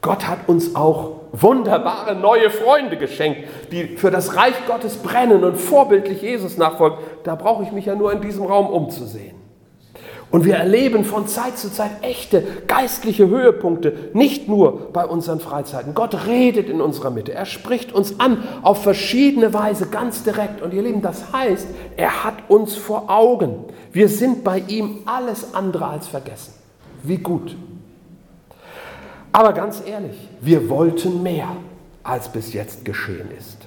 Gott 0.00 0.28
hat 0.28 0.48
uns 0.48 0.76
auch 0.76 1.16
wunderbare 1.32 2.14
neue 2.14 2.50
Freunde 2.50 2.96
geschenkt, 2.96 3.48
die 3.72 3.96
für 3.96 4.10
das 4.10 4.36
Reich 4.36 4.54
Gottes 4.66 4.96
brennen 4.96 5.42
und 5.42 5.56
vorbildlich 5.56 6.22
Jesus 6.22 6.56
nachfolgen. 6.56 6.98
Da 7.24 7.34
brauche 7.34 7.64
ich 7.64 7.72
mich 7.72 7.86
ja 7.86 7.94
nur 7.94 8.12
in 8.12 8.20
diesem 8.20 8.44
Raum 8.44 8.68
umzusehen. 8.68 9.45
Und 10.30 10.44
wir 10.44 10.56
erleben 10.56 11.04
von 11.04 11.28
Zeit 11.28 11.56
zu 11.56 11.70
Zeit 11.72 12.02
echte 12.02 12.42
geistliche 12.66 13.28
Höhepunkte, 13.28 14.10
nicht 14.12 14.48
nur 14.48 14.92
bei 14.92 15.06
unseren 15.06 15.38
Freizeiten. 15.38 15.94
Gott 15.94 16.26
redet 16.26 16.68
in 16.68 16.80
unserer 16.80 17.10
Mitte. 17.10 17.32
Er 17.32 17.46
spricht 17.46 17.92
uns 17.92 18.18
an 18.18 18.42
auf 18.62 18.82
verschiedene 18.82 19.54
Weise, 19.54 19.86
ganz 19.86 20.24
direkt. 20.24 20.62
Und 20.62 20.74
ihr 20.74 20.82
Lieben, 20.82 21.00
das 21.00 21.32
heißt, 21.32 21.68
er 21.96 22.24
hat 22.24 22.34
uns 22.48 22.74
vor 22.74 23.08
Augen. 23.08 23.64
Wir 23.92 24.08
sind 24.08 24.42
bei 24.42 24.62
ihm 24.66 24.98
alles 25.06 25.54
andere 25.54 25.86
als 25.86 26.08
vergessen. 26.08 26.54
Wie 27.04 27.18
gut. 27.18 27.56
Aber 29.30 29.52
ganz 29.52 29.82
ehrlich, 29.86 30.16
wir 30.40 30.68
wollten 30.68 31.22
mehr, 31.22 31.48
als 32.02 32.28
bis 32.28 32.52
jetzt 32.52 32.84
geschehen 32.84 33.28
ist. 33.36 33.58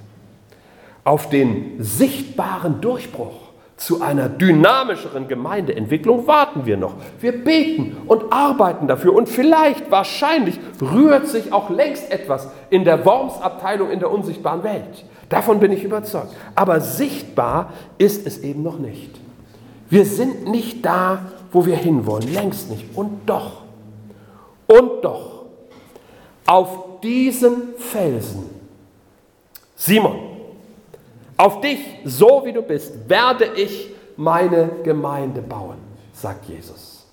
Auf 1.04 1.30
den 1.30 1.76
sichtbaren 1.82 2.82
Durchbruch 2.82 3.49
zu 3.80 4.02
einer 4.02 4.28
dynamischeren 4.28 5.30
Gemeindeentwicklung 5.30 6.28
warten 6.28 6.65
wir 6.65 6.76
noch. 6.76 6.96
Wir 7.22 7.44
beten 7.44 7.96
und 8.08 8.32
arbeiten 8.32 8.88
dafür 8.88 9.13
und 9.15 9.30
vielleicht, 9.30 9.89
wahrscheinlich, 9.89 10.60
rührt 10.82 11.28
sich 11.28 11.54
auch 11.54 11.70
längst 11.70 12.12
etwas 12.12 12.50
in 12.70 12.84
der 12.84 13.06
Wormsabteilung 13.06 13.89
in 13.89 14.00
der 14.00 14.12
unsichtbaren 14.12 14.63
Welt. 14.63 15.06
Davon 15.30 15.62
bin 15.62 15.72
ich 15.72 15.86
überzeugt. 15.86 16.36
Aber 16.56 16.82
sichtbar 16.82 17.72
ist 17.98 18.28
es 18.28 18.39
eben 18.39 18.63
noch 18.63 18.80
nicht. 18.80 19.12
Wir 19.89 20.06
sind 20.06 20.48
nicht 20.48 20.86
da, 20.86 21.32
wo 21.54 21.65
wir 21.65 21.78
hinwollen, 21.78 22.34
längst 22.34 22.70
nicht. 22.70 22.86
Und 22.98 23.22
doch, 23.28 23.62
und 24.68 25.04
doch 25.04 25.46
auf 26.46 27.00
diesen 27.02 27.76
Felsen, 27.78 28.50
Simon, 29.76 30.29
auf 31.39 31.62
dich, 31.62 31.80
so 32.04 32.41
wie 32.43 32.52
du 32.52 32.62
bist, 32.62 33.10
werde 33.10 33.45
ich 33.56 33.93
meine 34.17 34.71
Gemeinde 34.84 35.41
bauen, 35.41 35.78
sagt 36.12 36.49
Jesus. 36.49 37.08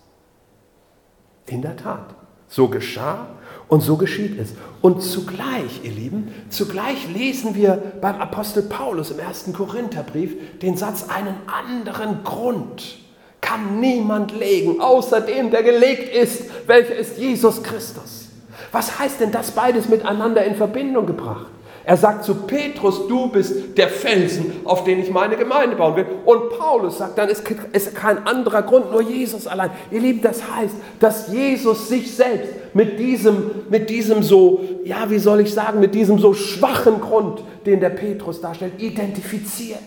In 1.47 1.63
der 1.63 1.77
Tat, 1.77 2.13
so 2.49 2.67
geschah 2.67 3.29
und 3.69 3.83
so 3.83 3.97
geschieht 3.97 4.37
es. 4.37 4.55
Und 4.83 5.01
zugleich, 5.01 5.85
ihr 5.85 5.93
Lieben, 5.93 6.35
zugleich 6.51 7.09
lesen 7.09 7.55
wir 7.55 7.81
beim 8.01 8.21
Apostel 8.21 8.65
Paulus 8.65 9.13
im 9.13 9.21
ersten 9.21 9.53
Korintherbrief 9.53 10.59
den 10.59 10.77
Satz, 10.77 11.09
einen 11.09 11.37
anderen 11.47 12.25
Grund 12.25 12.99
kann 13.41 13.79
niemand 13.79 14.37
legen, 14.37 14.81
außer 14.81 15.21
dem, 15.21 15.53
der 15.53 15.63
gelegt 15.63 16.13
ist, 16.13 16.51
welcher 16.67 16.97
ist 16.97 17.17
Jesus 17.17 17.63
Christus. 17.63 18.31
Was 18.73 18.99
heißt 18.99 19.21
denn 19.21 19.31
das 19.31 19.53
beides 19.53 19.89
miteinander 19.89 20.45
in 20.45 20.57
Verbindung 20.57 21.07
gebracht? 21.07 21.47
Er 21.89 21.97
sagt 21.97 22.25
zu 22.25 22.35
Petrus, 22.35 23.07
du 23.07 23.29
bist 23.29 23.79
der 23.79 23.89
Felsen, 23.89 24.61
auf 24.65 24.83
den 24.83 24.99
ich 24.99 25.09
meine 25.09 25.37
Gemeinde 25.37 25.77
bauen 25.77 25.95
will. 25.95 26.05
Und 26.25 26.51
Paulus 26.59 26.99
sagt 26.99 27.17
dann, 27.17 27.29
es 27.29 27.39
ist 27.73 27.95
kein 27.95 28.27
anderer 28.27 28.63
Grund, 28.63 28.91
nur 28.91 29.03
Jesus 29.03 29.47
allein. 29.47 29.71
Ihr 29.93 30.01
Lieben, 30.01 30.21
das 30.21 30.43
heißt, 30.51 30.75
dass 30.99 31.29
Jesus 31.29 31.89
sich 31.89 32.13
selbst 32.13 32.53
mit 32.75 32.99
diesem, 32.99 33.51
mit 33.71 33.89
diesem 33.89 34.25
so, 34.25 34.65
ja, 34.85 35.09
wie 35.09 35.21
soll 35.21 35.39
ich 35.39 35.55
sagen, 35.55 35.79
mit 35.79 35.95
diesem 35.95 36.19
so 36.19 36.35
schwachen 36.35 37.01
Grund, 37.01 37.45
den 37.65 37.79
der 37.79 37.91
Petrus 37.91 38.41
darstellt, 38.41 38.83
identifiziert. 38.83 39.79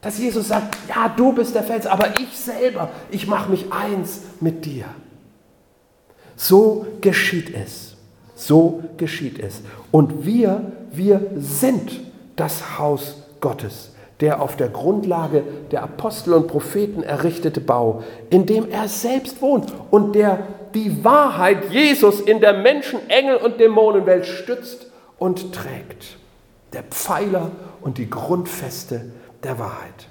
Dass 0.00 0.18
Jesus 0.18 0.48
sagt, 0.48 0.76
ja, 0.88 1.08
du 1.08 1.32
bist 1.32 1.54
der 1.54 1.62
Fels, 1.62 1.86
aber 1.86 2.18
ich 2.18 2.36
selber, 2.36 2.90
ich 3.12 3.28
mache 3.28 3.48
mich 3.48 3.66
eins 3.70 4.22
mit 4.40 4.64
dir. 4.64 4.86
So 6.34 6.84
geschieht 7.00 7.54
es. 7.54 7.93
So 8.34 8.82
geschieht 8.96 9.38
es. 9.38 9.62
Und 9.90 10.26
wir, 10.26 10.72
wir 10.92 11.20
sind 11.36 12.00
das 12.36 12.78
Haus 12.78 13.22
Gottes, 13.40 13.94
der 14.20 14.40
auf 14.40 14.56
der 14.56 14.68
Grundlage 14.68 15.42
der 15.70 15.82
Apostel 15.82 16.34
und 16.34 16.48
Propheten 16.48 17.02
errichtete 17.02 17.60
Bau, 17.60 18.02
in 18.30 18.46
dem 18.46 18.70
er 18.70 18.88
selbst 18.88 19.40
wohnt 19.42 19.72
und 19.90 20.14
der 20.14 20.38
die 20.74 21.04
Wahrheit 21.04 21.70
Jesus 21.70 22.20
in 22.20 22.40
der 22.40 22.54
Menschen-, 22.54 23.08
Engel- 23.08 23.36
und 23.36 23.60
Dämonenwelt 23.60 24.26
stützt 24.26 24.86
und 25.18 25.54
trägt. 25.54 26.16
Der 26.72 26.82
Pfeiler 26.82 27.52
und 27.80 27.98
die 27.98 28.10
Grundfeste 28.10 29.12
der 29.44 29.58
Wahrheit. 29.58 30.08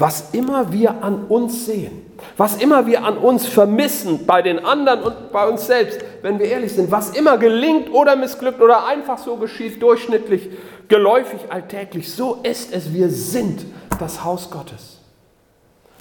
Was 0.00 0.30
immer 0.32 0.72
wir 0.72 1.04
an 1.04 1.26
uns 1.26 1.66
sehen, 1.66 2.10
was 2.38 2.56
immer 2.56 2.86
wir 2.86 3.04
an 3.04 3.18
uns 3.18 3.46
vermissen 3.46 4.24
bei 4.24 4.40
den 4.40 4.58
anderen 4.64 5.02
und 5.02 5.30
bei 5.30 5.46
uns 5.46 5.66
selbst, 5.66 6.00
wenn 6.22 6.38
wir 6.38 6.46
ehrlich 6.46 6.72
sind, 6.72 6.90
was 6.90 7.10
immer 7.10 7.36
gelingt 7.36 7.92
oder 7.92 8.16
missglückt 8.16 8.62
oder 8.62 8.86
einfach 8.86 9.18
so 9.18 9.36
geschieht, 9.36 9.82
durchschnittlich, 9.82 10.48
geläufig, 10.88 11.40
alltäglich, 11.50 12.10
so 12.10 12.40
ist 12.42 12.72
es. 12.72 12.94
Wir 12.94 13.10
sind 13.10 13.66
das 13.98 14.24
Haus 14.24 14.50
Gottes. 14.50 15.00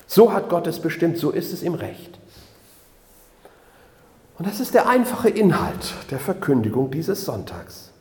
So 0.07 0.31
hat 0.31 0.47
Gott 0.47 0.65
es 0.67 0.79
bestimmt, 0.79 1.17
so 1.17 1.31
ist 1.31 1.51
es 1.51 1.61
ihm 1.61 1.73
recht. 1.73 2.17
Und 4.37 4.47
das 4.47 4.61
ist 4.61 4.75
der 4.75 4.87
einfache 4.87 5.27
Inhalt 5.27 5.93
der 6.09 6.19
Verkündigung 6.19 6.89
dieses 6.89 7.25
Sonntags. 7.25 7.91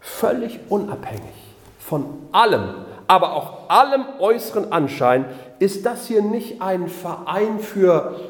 Völlig 0.00 0.58
unabhängig 0.68 1.22
von 1.78 2.06
allem, 2.32 2.74
aber 3.10 3.34
auch 3.34 3.68
allem 3.68 4.04
äußeren 4.20 4.70
Anschein 4.70 5.24
ist 5.58 5.84
das 5.84 6.06
hier 6.06 6.22
nicht 6.22 6.62
ein 6.62 6.86
Verein 6.86 7.58
für 7.58 8.20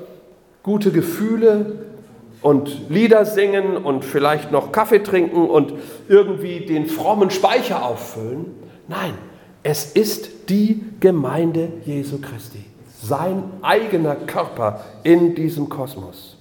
gute 0.63 0.91
Gefühle 0.91 1.85
und 2.41 2.89
Lieder 2.89 3.27
singen 3.27 3.77
und 3.77 4.07
vielleicht 4.07 4.53
noch 4.53 4.73
Kaffee 4.73 5.03
trinken 5.03 5.51
und 5.51 5.75
irgendwie 6.09 6.65
den 6.65 6.87
frommen 6.87 7.29
Speicher 7.29 7.85
auffüllen. 7.85 8.47
Nein, 8.89 9.13
es 9.63 9.93
ist 9.93 10.49
die 10.49 10.83
Gemeinde 10.99 11.69
Jesu 11.85 12.19
Christi, 12.19 12.65
sein 13.03 13.43
eigener 13.61 14.15
Körper 14.15 14.81
in 15.03 15.35
diesem 15.35 15.69
Kosmos. 15.69 16.39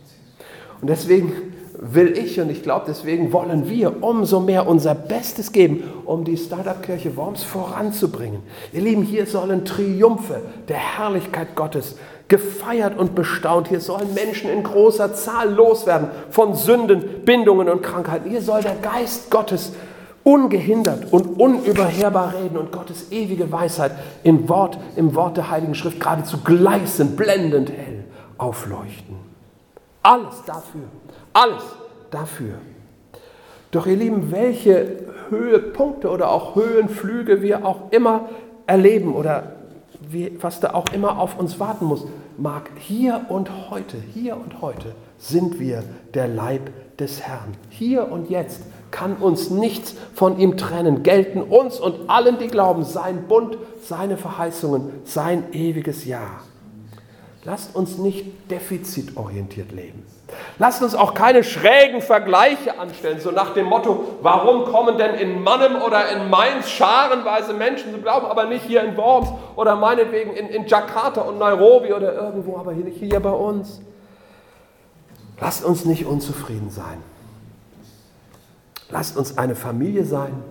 Und 0.79 0.89
deswegen 0.89 1.33
will 1.77 2.17
ich 2.17 2.39
und 2.39 2.49
ich 2.49 2.63
glaube, 2.63 2.85
deswegen 2.87 3.31
wollen 3.31 3.69
wir 3.69 4.03
umso 4.03 4.39
mehr 4.39 4.67
unser 4.67 4.95
Bestes 4.95 5.51
geben, 5.51 5.83
um 6.05 6.23
die 6.23 6.37
Startup-Kirche 6.37 7.15
Worms 7.15 7.43
voranzubringen. 7.43 8.41
Ihr 8.73 8.81
Lieben, 8.81 9.03
hier 9.03 9.25
sollen 9.25 9.65
Triumphe 9.65 10.41
der 10.67 10.77
Herrlichkeit 10.77 11.55
Gottes 11.55 11.95
gefeiert 12.27 12.97
und 12.97 13.15
bestaunt. 13.15 13.67
Hier 13.67 13.81
sollen 13.81 14.13
Menschen 14.13 14.49
in 14.49 14.63
großer 14.63 15.13
Zahl 15.13 15.51
loswerden 15.51 16.09
von 16.29 16.55
Sünden, 16.55 17.23
Bindungen 17.25 17.69
und 17.69 17.81
Krankheiten. 17.81 18.29
Hier 18.29 18.41
soll 18.41 18.61
der 18.61 18.75
Geist 18.75 19.29
Gottes 19.31 19.73
ungehindert 20.23 21.11
und 21.11 21.39
unüberhörbar 21.39 22.33
reden 22.35 22.57
und 22.57 22.71
Gottes 22.71 23.11
ewige 23.11 23.51
Weisheit 23.51 23.93
im 24.23 24.47
Wort, 24.47 24.77
im 24.95 25.15
Wort 25.15 25.37
der 25.37 25.49
Heiligen 25.49 25.75
Schrift 25.75 25.99
geradezu 25.99 26.37
gleißend, 26.43 27.17
blendend 27.17 27.71
hell 27.71 28.03
aufleuchten. 28.37 29.15
Alles 30.03 30.43
dafür 30.45 30.83
alles 31.33 31.63
dafür. 32.11 32.55
Doch 33.71 33.85
ihr 33.85 33.95
Lieben, 33.97 34.31
welche 34.31 35.05
Höhepunkte 35.29 36.09
oder 36.09 36.31
auch 36.31 36.55
Höhenflüge 36.55 37.41
wir 37.41 37.65
auch 37.65 37.91
immer 37.91 38.29
erleben 38.65 39.13
oder 39.13 39.53
was 40.39 40.59
da 40.59 40.73
auch 40.73 40.89
immer 40.93 41.19
auf 41.19 41.37
uns 41.37 41.59
warten 41.59 41.85
muss, 41.85 42.05
mag 42.37 42.69
hier 42.77 43.25
und 43.29 43.69
heute, 43.69 43.97
hier 44.13 44.37
und 44.37 44.61
heute 44.61 44.95
sind 45.17 45.59
wir 45.59 45.83
der 46.13 46.27
Leib 46.27 46.71
des 46.97 47.21
Herrn. 47.21 47.53
Hier 47.69 48.11
und 48.11 48.29
jetzt 48.29 48.61
kann 48.91 49.17
uns 49.17 49.49
nichts 49.49 49.95
von 50.13 50.39
ihm 50.39 50.57
trennen. 50.57 51.03
Gelten 51.03 51.41
uns 51.41 51.79
und 51.79 52.09
allen, 52.09 52.39
die 52.39 52.47
glauben, 52.47 52.83
sein 52.83 53.27
Bund, 53.27 53.57
seine 53.81 54.17
Verheißungen, 54.17 54.91
sein 55.03 55.43
ewiges 55.53 56.05
Ja. 56.05 56.41
Lasst 57.43 57.75
uns 57.75 57.97
nicht 57.97 58.25
defizitorientiert 58.49 59.71
leben. 59.71 60.03
Lasst 60.57 60.83
uns 60.83 60.95
auch 60.95 61.13
keine 61.13 61.43
schrägen 61.43 62.01
Vergleiche 62.01 62.77
anstellen, 62.77 63.19
so 63.19 63.31
nach 63.31 63.53
dem 63.53 63.65
Motto, 63.65 64.17
warum 64.21 64.65
kommen 64.65 64.97
denn 64.97 65.15
in 65.15 65.41
Mannem 65.41 65.81
oder 65.81 66.09
in 66.11 66.29
Mainz 66.29 66.69
scharenweise 66.69 67.53
Menschen 67.53 67.93
zu 67.93 67.99
glauben, 67.99 68.25
aber 68.25 68.45
nicht 68.45 68.65
hier 68.65 68.83
in 68.83 68.97
Worms 68.97 69.29
oder 69.55 69.75
meinetwegen 69.75 70.33
in, 70.33 70.47
in 70.47 70.67
Jakarta 70.67 71.21
und 71.21 71.37
Nairobi 71.39 71.93
oder 71.93 72.13
irgendwo, 72.13 72.57
aber 72.57 72.73
hier 72.73 72.83
nicht 72.83 72.97
hier 72.97 73.19
bei 73.19 73.31
uns. 73.31 73.81
Lasst 75.39 75.63
uns 75.63 75.85
nicht 75.85 76.05
unzufrieden 76.05 76.69
sein. 76.69 77.01
Lasst 78.89 79.17
uns 79.17 79.37
eine 79.37 79.55
Familie 79.55 80.03
sein, 80.03 80.43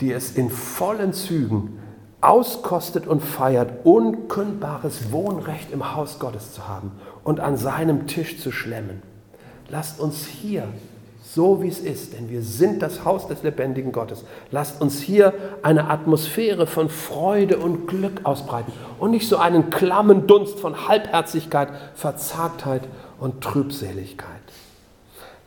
die 0.00 0.12
es 0.12 0.36
in 0.36 0.50
vollen 0.50 1.12
Zügen 1.12 1.82
auskostet 2.26 3.06
und 3.06 3.22
feiert, 3.22 3.84
unkündbares 3.84 5.12
Wohnrecht 5.12 5.72
im 5.72 5.94
Haus 5.94 6.18
Gottes 6.18 6.52
zu 6.52 6.66
haben 6.66 6.90
und 7.22 7.38
an 7.40 7.56
seinem 7.56 8.06
Tisch 8.06 8.40
zu 8.40 8.50
schlemmen. 8.50 9.02
Lasst 9.68 10.00
uns 10.00 10.26
hier, 10.26 10.64
so 11.22 11.62
wie 11.62 11.68
es 11.68 11.78
ist, 11.78 12.14
denn 12.14 12.28
wir 12.28 12.42
sind 12.42 12.82
das 12.82 13.04
Haus 13.04 13.28
des 13.28 13.42
lebendigen 13.42 13.92
Gottes, 13.92 14.24
lasst 14.50 14.80
uns 14.80 15.00
hier 15.00 15.34
eine 15.62 15.88
Atmosphäre 15.88 16.66
von 16.66 16.88
Freude 16.88 17.58
und 17.58 17.86
Glück 17.86 18.20
ausbreiten 18.24 18.72
und 18.98 19.12
nicht 19.12 19.28
so 19.28 19.36
einen 19.36 19.70
klammen 19.70 20.26
Dunst 20.26 20.58
von 20.58 20.88
Halbherzigkeit, 20.88 21.68
Verzagtheit 21.94 22.82
und 23.20 23.40
Trübseligkeit. 23.40 24.26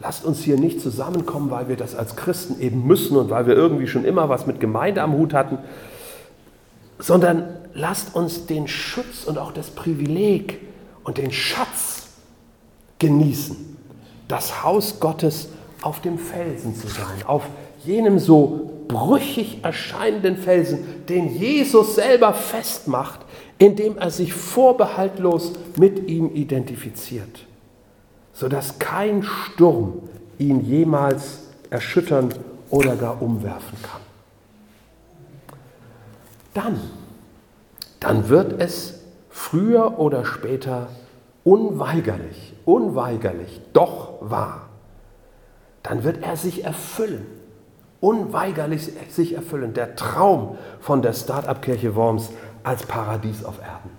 Lasst 0.01 0.23
uns 0.23 0.39
hier 0.39 0.57
nicht 0.57 0.79
zusammenkommen, 0.79 1.51
weil 1.51 1.67
wir 1.67 1.75
das 1.75 1.93
als 1.93 2.15
Christen 2.15 2.61
eben 2.61 2.87
müssen 2.87 3.17
und 3.17 3.29
weil 3.29 3.47
wir 3.47 3.55
irgendwie 3.55 3.87
schon 3.87 4.05
immer 4.05 4.29
was 4.29 4.47
mit 4.47 4.61
Gemeinde 4.61 5.01
am 5.01 5.11
Hut 5.13 5.33
hatten, 5.33 5.57
sondern 6.99 7.57
lasst 7.73 8.13
uns 8.13 8.45
den 8.45 8.67
Schutz 8.67 9.23
und 9.25 9.37
auch 9.37 9.51
das 9.51 9.69
Privileg 9.71 10.59
und 11.03 11.17
den 11.17 11.31
Schatz 11.31 12.09
genießen, 12.99 13.77
das 14.27 14.63
Haus 14.63 14.99
Gottes 14.99 15.49
auf 15.81 16.01
dem 16.01 16.19
Felsen 16.19 16.75
zu 16.75 16.87
sein, 16.87 17.25
auf 17.25 17.43
jenem 17.85 18.19
so 18.19 18.83
brüchig 18.89 19.63
erscheinenden 19.63 20.37
Felsen, 20.37 21.05
den 21.07 21.33
Jesus 21.39 21.95
selber 21.95 22.33
festmacht, 22.33 23.21
indem 23.57 23.97
er 23.97 24.11
sich 24.11 24.33
vorbehaltlos 24.33 25.53
mit 25.77 26.09
ihm 26.09 26.35
identifiziert, 26.35 27.45
sodass 28.33 28.77
kein 28.79 29.23
Sturm 29.23 29.93
ihn 30.37 30.65
jemals 30.65 31.39
erschüttern 31.69 32.33
oder 32.69 32.95
gar 32.95 33.21
umwerfen 33.21 33.77
kann 33.81 34.08
dann, 36.53 36.79
dann 37.99 38.29
wird 38.29 38.59
es 38.59 38.99
früher 39.29 39.99
oder 39.99 40.25
später 40.25 40.87
unweigerlich, 41.43 42.53
unweigerlich 42.65 43.61
doch 43.73 44.13
wahr. 44.21 44.69
Dann 45.83 46.03
wird 46.03 46.23
er 46.23 46.35
sich 46.35 46.65
erfüllen, 46.65 47.25
unweigerlich 48.01 48.91
sich 49.09 49.33
erfüllen, 49.33 49.73
der 49.73 49.95
Traum 49.95 50.57
von 50.79 51.01
der 51.01 51.13
Start-up-Kirche 51.13 51.95
Worms 51.95 52.31
als 52.63 52.85
Paradies 52.85 53.45
auf 53.45 53.59
Erden, 53.59 53.91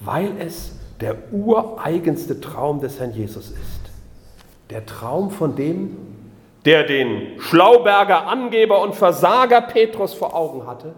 weil 0.00 0.32
es 0.38 0.76
der 1.00 1.32
ureigenste 1.32 2.40
Traum 2.40 2.80
des 2.80 2.98
Herrn 2.98 3.12
Jesus 3.12 3.50
ist. 3.50 3.80
Der 4.70 4.86
Traum 4.86 5.30
von 5.30 5.56
dem, 5.56 5.96
der 6.64 6.84
den 6.84 7.40
Schlauberger 7.40 8.26
Angeber 8.26 8.82
und 8.82 8.94
Versager 8.94 9.62
Petrus 9.62 10.14
vor 10.14 10.34
Augen 10.34 10.66
hatte 10.66 10.94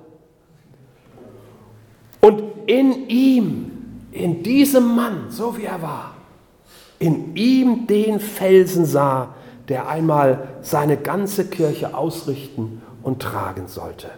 in 2.67 3.09
ihm, 3.09 3.71
in 4.13 4.43
diesem 4.43 4.95
Mann, 4.95 5.31
so 5.31 5.57
wie 5.57 5.65
er 5.65 5.81
war, 5.83 6.15
in 6.99 7.35
ihm 7.35 7.87
den 7.87 8.21
Felsen 8.21 8.85
sah, 8.85 9.35
der 9.69 9.89
einmal 9.89 10.49
seine 10.63 10.97
ganze 10.97 11.47
Kirche 11.47 11.95
ausrichten 11.95 12.83
und 13.03 13.23
tragen 13.23 13.69
sollte. 13.69 14.11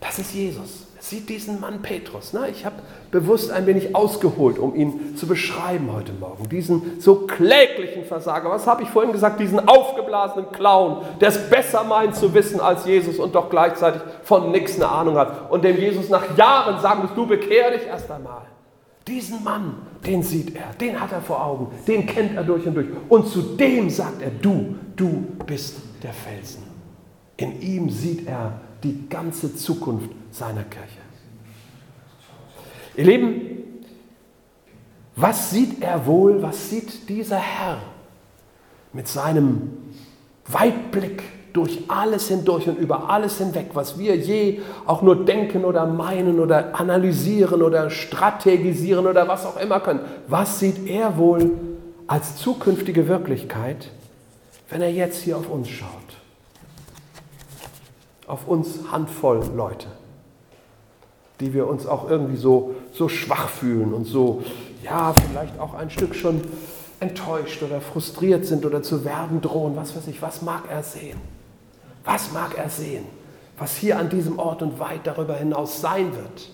Das 0.00 0.18
ist 0.18 0.34
Jesus 0.34 0.89
sieht 1.10 1.28
diesen 1.28 1.60
Mann 1.60 1.82
Petrus. 1.82 2.32
Ne? 2.32 2.48
Ich 2.50 2.64
habe 2.64 2.76
bewusst 3.10 3.50
ein 3.50 3.66
wenig 3.66 3.94
ausgeholt, 3.94 4.58
um 4.58 4.74
ihn 4.76 5.16
zu 5.16 5.26
beschreiben 5.26 5.90
heute 5.92 6.12
Morgen. 6.12 6.48
Diesen 6.48 7.00
so 7.00 7.26
kläglichen 7.26 8.04
Versager. 8.04 8.48
Was 8.48 8.66
habe 8.66 8.84
ich 8.84 8.88
vorhin 8.88 9.12
gesagt? 9.12 9.40
Diesen 9.40 9.68
aufgeblasenen 9.68 10.52
Clown, 10.52 11.02
der 11.20 11.30
es 11.30 11.50
besser 11.50 11.84
meint 11.84 12.14
zu 12.14 12.32
wissen 12.32 12.60
als 12.60 12.86
Jesus 12.86 13.18
und 13.18 13.34
doch 13.34 13.50
gleichzeitig 13.50 14.00
von 14.22 14.52
nichts 14.52 14.76
eine 14.76 14.88
Ahnung 14.88 15.16
hat. 15.16 15.50
Und 15.50 15.64
dem 15.64 15.76
Jesus 15.76 16.08
nach 16.08 16.36
Jahren 16.38 16.80
sagen 16.80 17.02
muss, 17.02 17.14
du 17.14 17.26
bekehr 17.26 17.72
dich 17.72 17.86
erst 17.86 18.10
einmal. 18.10 18.42
Diesen 19.06 19.42
Mann, 19.42 19.74
den 20.06 20.22
sieht 20.22 20.54
er, 20.54 20.72
den 20.80 21.00
hat 21.00 21.10
er 21.10 21.20
vor 21.20 21.44
Augen, 21.44 21.68
den 21.88 22.06
kennt 22.06 22.36
er 22.36 22.44
durch 22.44 22.64
und 22.66 22.74
durch. 22.74 22.86
Und 23.08 23.26
zu 23.26 23.42
dem 23.42 23.90
sagt 23.90 24.22
er, 24.22 24.30
du, 24.30 24.76
du 24.94 25.26
bist 25.44 25.78
der 26.02 26.12
Felsen. 26.12 26.62
In 27.36 27.60
ihm 27.60 27.90
sieht 27.90 28.28
er 28.28 28.60
die 28.84 29.08
ganze 29.08 29.56
Zukunft 29.56 30.10
seiner 30.30 30.62
Kirche. 30.64 30.99
Ihr 32.96 33.04
Lieben, 33.04 33.40
was 35.16 35.50
sieht 35.50 35.82
er 35.82 36.06
wohl, 36.06 36.42
was 36.42 36.70
sieht 36.70 37.08
dieser 37.08 37.38
Herr 37.38 37.78
mit 38.92 39.06
seinem 39.06 39.72
Weitblick 40.46 41.22
durch 41.52 41.82
alles 41.88 42.28
hindurch 42.28 42.68
und 42.68 42.78
über 42.78 43.10
alles 43.10 43.38
hinweg, 43.38 43.70
was 43.74 43.98
wir 43.98 44.16
je 44.16 44.60
auch 44.86 45.02
nur 45.02 45.24
denken 45.24 45.64
oder 45.64 45.86
meinen 45.86 46.38
oder 46.40 46.78
analysieren 46.78 47.62
oder 47.62 47.90
strategisieren 47.90 49.06
oder 49.06 49.26
was 49.28 49.46
auch 49.46 49.56
immer 49.56 49.80
können. 49.80 50.00
Was 50.28 50.60
sieht 50.60 50.88
er 50.88 51.18
wohl 51.18 51.50
als 52.06 52.36
zukünftige 52.36 53.08
Wirklichkeit, 53.08 53.90
wenn 54.68 54.80
er 54.80 54.92
jetzt 54.92 55.22
hier 55.22 55.36
auf 55.36 55.50
uns 55.50 55.68
schaut? 55.68 55.88
Auf 58.26 58.46
uns 58.46 58.78
Handvoll 58.92 59.42
Leute, 59.56 59.88
die 61.40 61.52
wir 61.52 61.66
uns 61.66 61.86
auch 61.86 62.08
irgendwie 62.08 62.36
so, 62.36 62.76
so 63.00 63.08
schwach 63.08 63.48
fühlen 63.48 63.94
und 63.94 64.04
so, 64.04 64.42
ja, 64.84 65.14
vielleicht 65.14 65.58
auch 65.58 65.72
ein 65.72 65.88
Stück 65.88 66.14
schon 66.14 66.42
enttäuscht 67.00 67.62
oder 67.62 67.80
frustriert 67.80 68.44
sind 68.44 68.66
oder 68.66 68.82
zu 68.82 69.06
werden 69.06 69.40
drohen, 69.40 69.74
was 69.74 69.96
weiß 69.96 70.06
ich, 70.08 70.20
was 70.20 70.42
mag 70.42 70.64
er 70.70 70.82
sehen? 70.82 71.18
Was 72.04 72.32
mag 72.32 72.58
er 72.58 72.68
sehen, 72.68 73.06
was 73.58 73.74
hier 73.76 73.98
an 73.98 74.10
diesem 74.10 74.38
Ort 74.38 74.60
und 74.60 74.78
weit 74.78 75.06
darüber 75.06 75.34
hinaus 75.34 75.80
sein 75.80 76.14
wird, 76.14 76.50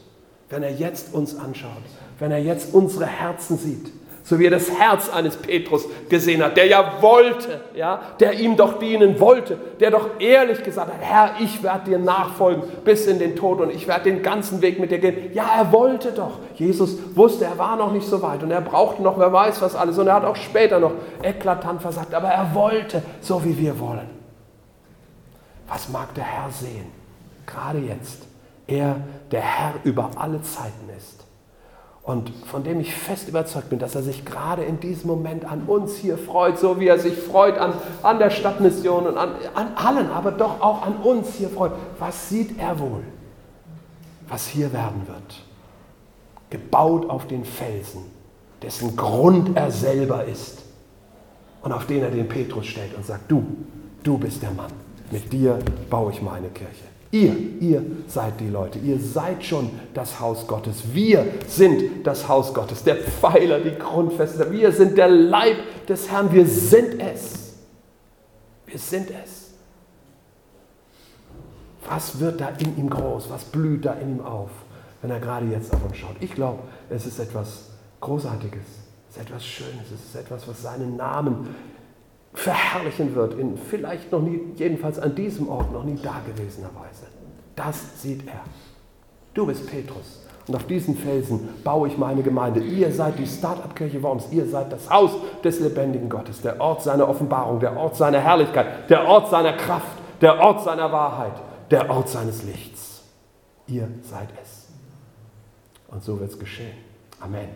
wenn 0.49 0.63
er 0.63 0.73
jetzt 0.73 1.13
uns 1.13 1.37
anschaut, 1.37 1.83
wenn 2.21 2.31
er 2.31 2.39
jetzt 2.39 2.73
unsere 2.73 3.07
Herzen 3.07 3.59
sieht, 3.59 3.93
so 4.27 4.41
wie 4.41 4.47
er 4.47 4.51
das 4.51 4.69
Herz 4.69 5.09
eines 5.09 5.37
Petrus 5.37 5.85
gesehen 6.09 6.43
hat, 6.43 6.57
der 6.57 6.67
ja 6.67 6.95
wollte, 7.01 7.61
ja, 7.77 8.01
der 8.19 8.33
ihm 8.33 8.57
doch 8.57 8.81
dienen 8.81 9.21
wollte, 9.21 9.57
der 9.79 9.93
doch 9.93 10.19
ehrlich 10.19 10.65
gesagt 10.65 10.93
hat, 10.93 11.01
Herr, 11.01 11.37
ich 11.39 11.63
werde 11.63 11.91
dir 11.91 11.99
nachfolgen 12.01 12.65
bis 12.85 13.07
in 13.07 13.21
den 13.21 13.37
Tod 13.37 13.61
und 13.61 13.71
ich 13.71 13.87
werde 13.87 14.11
den 14.11 14.25
ganzen 14.25 14.61
Weg 14.63 14.81
mit 14.81 14.91
dir 14.91 14.99
gehen. 14.99 15.33
Ja, 15.33 15.47
er 15.57 15.71
wollte 15.71 16.11
doch. 16.11 16.41
Jesus 16.57 16.97
wusste, 17.15 17.45
er 17.45 17.57
war 17.57 17.77
noch 17.77 17.93
nicht 17.93 18.07
so 18.07 18.21
weit 18.21 18.43
und 18.43 18.51
er 18.51 18.63
brauchte 18.63 19.01
noch, 19.01 19.17
wer 19.17 19.33
weiß 19.33 19.63
was 19.63 19.77
alles 19.77 19.97
und 19.97 20.09
er 20.09 20.15
hat 20.15 20.25
auch 20.25 20.35
später 20.35 20.81
noch 20.81 20.93
eklatant 21.23 21.81
versagt, 21.81 22.13
aber 22.13 22.29
er 22.29 22.53
wollte, 22.53 23.03
so 23.21 23.45
wie 23.45 23.57
wir 23.57 23.79
wollen. 23.79 24.11
Was 25.69 25.89
mag 25.89 26.13
der 26.15 26.25
Herr 26.25 26.51
sehen? 26.51 26.91
Gerade 27.47 27.79
jetzt. 27.79 28.27
Er, 28.67 28.97
der 29.31 29.43
Herr 29.43 29.75
über 29.85 30.11
alle 30.17 30.43
Zeiten 30.43 30.91
ist. 30.99 31.16
Und 32.07 32.31
von 32.47 32.63
dem 32.63 32.79
ich 32.79 32.95
fest 32.95 33.29
überzeugt 33.29 33.69
bin, 33.69 33.81
dass 33.81 33.97
er 33.97 34.03
sich 34.03 34.25
gerade 34.25 34.63
in 34.63 34.79
diesem 34.79 35.09
Moment 35.09 35.45
an 35.45 35.65
uns 35.67 35.97
hier 35.97 36.17
freut, 36.17 36.57
so 36.57 36.79
wie 36.79 36.87
er 36.87 37.01
sich 37.01 37.19
freut 37.19 37.59
an, 37.59 37.73
an 38.05 38.21
der 38.21 38.31
Stadtmission 38.31 39.09
und 39.09 39.19
an, 39.19 39.31
an 39.55 39.75
allen, 39.75 40.09
aber 40.13 40.31
doch 40.31 40.61
auch 40.61 40.87
an 40.87 40.99
uns 40.99 41.35
hier 41.35 41.49
freut. 41.49 41.73
Was 41.99 42.29
sieht 42.29 42.61
er 42.61 42.79
wohl, 42.79 43.03
was 44.29 44.47
hier 44.47 44.73
werden 44.73 45.03
wird? 45.09 45.43
Gebaut 46.49 47.11
auf 47.11 47.27
den 47.27 47.45
Felsen, 47.45 48.03
dessen 48.63 48.95
Grund 48.95 49.57
er 49.57 49.73
selber 49.73 50.25
ist 50.27 50.63
und 51.63 51.73
auf 51.73 51.87
den 51.87 52.05
er 52.05 52.11
den 52.11 52.29
Petrus 52.29 52.67
stellt 52.67 52.95
und 52.95 53.05
sagt, 53.05 53.29
du, 53.29 53.45
du 54.05 54.17
bist 54.17 54.43
der 54.43 54.53
Mann. 54.53 54.71
Mit 55.11 55.33
dir 55.33 55.59
baue 55.91 56.13
ich 56.13 56.23
meine 56.23 56.51
Kirche. 56.51 56.86
Ihr, 57.11 57.37
ihr 57.61 57.83
seid 58.09 58.41
die 58.41 58.49
Leute, 58.49 58.79
ihr 58.79 58.99
seid 58.99 59.45
schon 59.45 59.71
das 59.95 60.19
Haus 60.19 60.47
Gottes. 60.47 60.83
Wir 60.93 61.27
sind 61.47 62.07
das 62.07 62.29
Haus 62.29 62.53
Gottes, 62.53 62.83
der 62.83 62.97
Pfeiler, 62.97 63.61
die 63.61 63.77
Grundfeste. 63.79 64.51
Wir 64.51 64.73
sind 64.73 64.99
der 64.99 65.09
Leib 65.09 65.57
des 65.89 66.11
Herrn, 66.11 66.33
wir 66.33 66.47
sind 66.47 67.01
es. 67.01 67.55
Wir 68.67 68.79
sind 68.79 69.11
es. 69.11 69.47
Was 71.89 72.19
wird 72.19 72.41
da 72.41 72.49
in 72.59 72.77
ihm 72.77 72.91
groß? 72.91 73.31
Was 73.31 73.45
blüht 73.45 73.85
da 73.85 73.93
in 73.95 74.17
ihm 74.17 74.25
auf, 74.25 74.51
wenn 75.03 75.11
er 75.11 75.21
gerade 75.21 75.47
jetzt 75.47 75.73
auf 75.73 75.85
uns 75.85 75.97
schaut? 75.97 76.17
Ich 76.21 76.33
glaube, 76.33 76.59
es 76.91 77.07
ist 77.07 77.21
etwas 77.21 77.71
Großartiges, 78.01 78.65
es 79.09 79.17
ist 79.17 79.23
etwas 79.23 79.47
Schönes, 79.47 79.91
es 79.95 80.05
ist 80.05 80.17
etwas, 80.17 80.49
was 80.49 80.63
seinen 80.63 80.97
Namen 80.97 81.55
verherrlichen 82.37 83.15
wird, 83.15 83.35
in 83.39 83.57
vielleicht 83.57 84.13
noch 84.13 84.21
nie, 84.21 84.41
jedenfalls 84.57 84.99
an 84.99 85.15
diesem 85.15 85.49
Ort 85.49 85.73
noch 85.73 85.85
nie 85.85 85.97
dagewesener 85.97 86.69
Weise. 86.69 87.07
Das 87.57 88.03
sieht 88.03 88.27
er. 88.29 88.41
Du 89.35 89.47
bist 89.47 89.67
Petrus. 89.67 90.23
Und 90.47 90.55
auf 90.55 90.67
diesen 90.67 90.97
Felsen 90.97 91.49
baue 91.65 91.89
ich 91.89 91.99
meine 91.99 92.23
Gemeinde. 92.23 92.61
Ihr 92.61 92.93
seid 92.93 93.19
die 93.19 93.27
Start-up-Kirche 93.27 94.01
Worms. 94.03 94.27
Ihr 94.31 94.47
seid 94.47 94.71
das 94.71 94.89
Haus 94.89 95.11
des 95.43 95.59
lebendigen 95.59 96.09
Gottes, 96.09 96.41
der 96.41 96.61
Ort 96.61 96.83
seiner 96.83 97.09
Offenbarung, 97.09 97.59
der 97.59 97.77
Ort 97.77 97.97
seiner 97.97 98.21
Herrlichkeit, 98.21 98.89
der 98.89 99.07
Ort 99.07 99.29
seiner 99.29 99.55
Kraft, 99.55 99.99
der 100.21 100.39
Ort 100.39 100.63
seiner 100.63 100.93
Wahrheit, 100.93 101.33
der 101.71 101.91
Ort 101.91 102.09
seines 102.09 102.45
Lichts. 102.45 103.03
Ihr 103.67 103.89
seid 104.03 104.29
es. 104.41 104.69
Und 105.89 106.05
so 106.05 106.21
wird 106.21 106.31
es 106.31 106.39
geschehen. 106.39 106.77
Amen. 107.19 107.49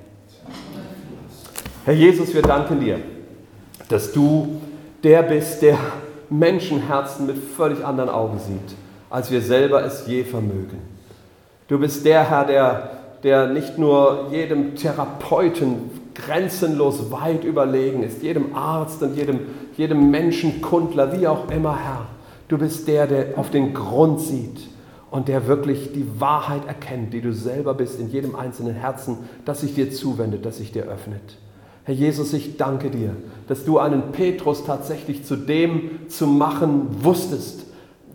Herr 1.84 1.94
Jesus, 1.94 2.34
wir 2.34 2.42
danken 2.42 2.80
dir, 2.80 2.98
dass 3.88 4.10
du 4.12 4.60
der 5.02 5.22
bist, 5.22 5.62
der 5.62 5.78
Menschenherzen 6.28 7.26
mit 7.26 7.36
völlig 7.38 7.84
anderen 7.84 8.10
Augen 8.10 8.38
sieht, 8.38 8.76
als 9.08 9.30
wir 9.30 9.40
selber 9.40 9.84
es 9.84 10.06
je 10.06 10.24
vermögen. 10.24 10.78
Du 11.68 11.78
bist 11.78 12.04
der 12.04 12.28
Herr, 12.28 12.44
der, 12.44 12.90
der 13.22 13.48
nicht 13.48 13.78
nur 13.78 14.28
jedem 14.30 14.74
Therapeuten 14.76 15.90
grenzenlos 16.14 17.10
weit 17.10 17.44
überlegen 17.44 18.02
ist, 18.02 18.22
jedem 18.22 18.54
Arzt 18.54 19.02
und 19.02 19.16
jedem, 19.16 19.40
jedem 19.76 20.10
Menschenkundler, 20.10 21.18
wie 21.18 21.26
auch 21.26 21.50
immer, 21.50 21.78
Herr. 21.78 22.06
Du 22.48 22.58
bist 22.58 22.88
der, 22.88 23.06
der 23.06 23.26
auf 23.38 23.50
den 23.50 23.74
Grund 23.74 24.20
sieht 24.20 24.68
und 25.10 25.28
der 25.28 25.46
wirklich 25.46 25.92
die 25.92 26.20
Wahrheit 26.20 26.66
erkennt, 26.66 27.12
die 27.12 27.20
du 27.20 27.32
selber 27.32 27.74
bist 27.74 27.98
in 28.00 28.10
jedem 28.10 28.34
einzelnen 28.34 28.74
Herzen, 28.74 29.18
das 29.44 29.60
sich 29.60 29.74
dir 29.74 29.90
zuwendet, 29.90 30.44
das 30.44 30.58
sich 30.58 30.72
dir 30.72 30.84
öffnet. 30.84 31.38
Herr 31.84 31.94
Jesus, 31.94 32.32
ich 32.32 32.56
danke 32.56 32.90
dir, 32.90 33.16
dass 33.48 33.64
du 33.64 33.78
einen 33.78 34.12
Petrus 34.12 34.64
tatsächlich 34.64 35.24
zu 35.24 35.36
dem 35.36 36.08
zu 36.08 36.26
machen 36.26 37.04
wusstest, 37.04 37.64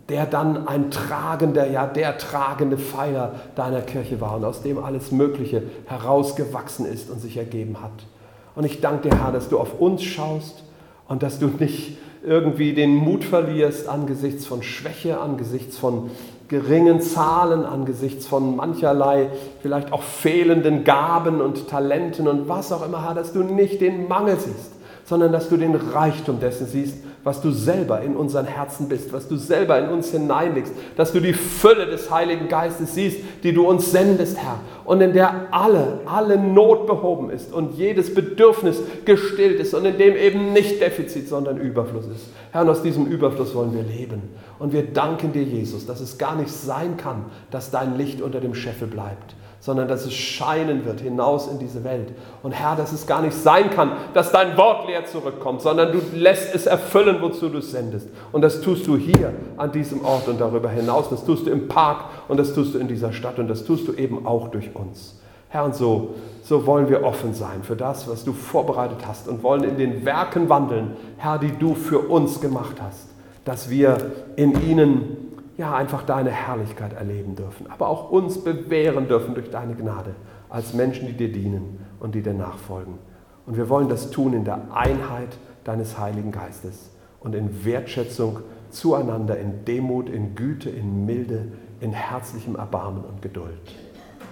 der 0.08 0.24
dann 0.24 0.68
ein 0.68 0.90
tragender, 0.90 1.68
ja 1.68 1.86
der 1.86 2.16
tragende 2.16 2.78
Pfeiler 2.78 3.34
deiner 3.56 3.80
Kirche 3.80 4.20
war 4.20 4.36
und 4.36 4.44
aus 4.44 4.62
dem 4.62 4.78
alles 4.78 5.10
Mögliche 5.10 5.64
herausgewachsen 5.86 6.86
ist 6.86 7.10
und 7.10 7.20
sich 7.20 7.36
ergeben 7.36 7.82
hat. 7.82 8.06
Und 8.54 8.64
ich 8.64 8.80
danke 8.80 9.08
dir, 9.08 9.22
Herr, 9.22 9.32
dass 9.32 9.48
du 9.48 9.58
auf 9.58 9.80
uns 9.80 10.02
schaust 10.04 10.62
und 11.08 11.22
dass 11.22 11.38
du 11.38 11.48
nicht 11.48 11.98
irgendwie 12.24 12.72
den 12.72 12.94
Mut 12.94 13.24
verlierst 13.24 13.88
angesichts 13.88 14.46
von 14.46 14.62
Schwäche, 14.62 15.20
angesichts 15.20 15.76
von 15.76 16.10
geringen 16.48 17.00
Zahlen, 17.00 17.64
angesichts 17.64 18.26
von 18.26 18.56
mancherlei 18.56 19.30
vielleicht 19.62 19.92
auch 19.92 20.02
fehlenden 20.02 20.84
Gaben 20.84 21.40
und 21.40 21.68
Talenten 21.68 22.28
und 22.28 22.48
was 22.48 22.72
auch 22.72 22.84
immer, 22.84 23.04
Herr, 23.04 23.14
dass 23.14 23.32
du 23.32 23.42
nicht 23.42 23.80
den 23.80 24.08
Mangel 24.08 24.36
siehst, 24.38 24.72
sondern 25.04 25.32
dass 25.32 25.48
du 25.48 25.56
den 25.56 25.74
Reichtum 25.74 26.40
dessen 26.40 26.66
siehst, 26.66 26.98
was 27.26 27.40
du 27.40 27.50
selber 27.50 28.02
in 28.02 28.14
unseren 28.14 28.46
Herzen 28.46 28.88
bist, 28.88 29.12
was 29.12 29.26
du 29.26 29.36
selber 29.36 29.76
in 29.80 29.88
uns 29.88 30.12
hineinlegst, 30.12 30.72
dass 30.94 31.12
du 31.12 31.18
die 31.18 31.32
Fülle 31.32 31.86
des 31.86 32.08
Heiligen 32.08 32.46
Geistes 32.46 32.94
siehst, 32.94 33.18
die 33.42 33.52
du 33.52 33.66
uns 33.68 33.90
sendest, 33.90 34.36
Herr, 34.36 34.60
und 34.84 35.00
in 35.00 35.12
der 35.12 35.48
alle, 35.50 36.02
alle 36.06 36.38
Not 36.38 36.86
behoben 36.86 37.30
ist 37.30 37.52
und 37.52 37.76
jedes 37.76 38.14
Bedürfnis 38.14 38.80
gestillt 39.04 39.58
ist 39.58 39.74
und 39.74 39.84
in 39.86 39.98
dem 39.98 40.14
eben 40.14 40.52
nicht 40.52 40.80
Defizit, 40.80 41.28
sondern 41.28 41.56
Überfluss 41.56 42.06
ist. 42.06 42.26
Herr, 42.52 42.60
und 42.60 42.68
aus 42.68 42.84
diesem 42.84 43.06
Überfluss 43.06 43.56
wollen 43.56 43.74
wir 43.74 43.82
leben. 43.82 44.22
Und 44.60 44.72
wir 44.72 44.84
danken 44.84 45.32
dir, 45.32 45.42
Jesus, 45.42 45.84
dass 45.84 46.00
es 46.00 46.18
gar 46.18 46.36
nicht 46.36 46.52
sein 46.52 46.96
kann, 46.96 47.24
dass 47.50 47.72
dein 47.72 47.98
Licht 47.98 48.22
unter 48.22 48.40
dem 48.40 48.54
Scheffel 48.54 48.86
bleibt 48.86 49.34
sondern 49.60 49.88
dass 49.88 50.06
es 50.06 50.14
scheinen 50.14 50.84
wird 50.84 51.00
hinaus 51.00 51.48
in 51.48 51.58
diese 51.58 51.82
Welt. 51.82 52.12
Und 52.42 52.52
Herr, 52.52 52.76
dass 52.76 52.92
es 52.92 53.06
gar 53.06 53.22
nicht 53.22 53.36
sein 53.36 53.70
kann, 53.70 53.92
dass 54.14 54.32
dein 54.32 54.56
Wort 54.56 54.86
leer 54.86 55.06
zurückkommt, 55.06 55.62
sondern 55.62 55.92
du 55.92 56.00
lässt 56.14 56.54
es 56.54 56.66
erfüllen, 56.66 57.16
wozu 57.20 57.48
du 57.48 57.58
es 57.58 57.70
sendest. 57.70 58.08
Und 58.32 58.42
das 58.42 58.60
tust 58.60 58.86
du 58.86 58.96
hier 58.96 59.32
an 59.56 59.72
diesem 59.72 60.04
Ort 60.04 60.28
und 60.28 60.40
darüber 60.40 60.68
hinaus. 60.68 61.08
Das 61.10 61.24
tust 61.24 61.46
du 61.46 61.50
im 61.50 61.68
Park 61.68 62.04
und 62.28 62.38
das 62.38 62.54
tust 62.54 62.74
du 62.74 62.78
in 62.78 62.88
dieser 62.88 63.12
Stadt 63.12 63.38
und 63.38 63.48
das 63.48 63.64
tust 63.64 63.88
du 63.88 63.92
eben 63.92 64.26
auch 64.26 64.48
durch 64.48 64.74
uns. 64.74 65.16
Herr, 65.48 65.64
und 65.64 65.74
so, 65.74 66.14
so 66.42 66.66
wollen 66.66 66.88
wir 66.88 67.02
offen 67.02 67.34
sein 67.34 67.62
für 67.62 67.76
das, 67.76 68.08
was 68.08 68.24
du 68.24 68.32
vorbereitet 68.32 68.98
hast 69.06 69.26
und 69.28 69.42
wollen 69.42 69.64
in 69.64 69.76
den 69.76 70.04
Werken 70.04 70.48
wandeln, 70.48 70.92
Herr, 71.16 71.38
die 71.38 71.52
du 71.58 71.74
für 71.74 71.98
uns 71.98 72.40
gemacht 72.40 72.76
hast, 72.80 73.08
dass 73.44 73.70
wir 73.70 74.12
in 74.36 74.60
ihnen 74.68 75.25
ja 75.56 75.74
einfach 75.74 76.02
deine 76.02 76.30
Herrlichkeit 76.30 76.92
erleben 76.92 77.34
dürfen, 77.34 77.70
aber 77.70 77.88
auch 77.88 78.10
uns 78.10 78.42
bewähren 78.42 79.08
dürfen 79.08 79.34
durch 79.34 79.50
deine 79.50 79.74
Gnade 79.74 80.14
als 80.48 80.74
Menschen, 80.74 81.06
die 81.06 81.16
dir 81.16 81.32
dienen 81.32 81.80
und 81.98 82.14
die 82.14 82.22
dir 82.22 82.34
nachfolgen. 82.34 82.98
Und 83.46 83.56
wir 83.56 83.68
wollen 83.68 83.88
das 83.88 84.10
tun 84.10 84.32
in 84.32 84.44
der 84.44 84.74
Einheit 84.74 85.38
deines 85.64 85.98
Heiligen 85.98 86.30
Geistes 86.30 86.90
und 87.20 87.34
in 87.34 87.64
Wertschätzung 87.64 88.40
zueinander, 88.70 89.38
in 89.38 89.64
Demut, 89.64 90.08
in 90.08 90.34
Güte, 90.34 90.68
in 90.68 91.06
Milde, 91.06 91.52
in 91.80 91.92
herzlichem 91.92 92.56
Erbarmen 92.56 93.04
und 93.04 93.22
Geduld. 93.22 93.52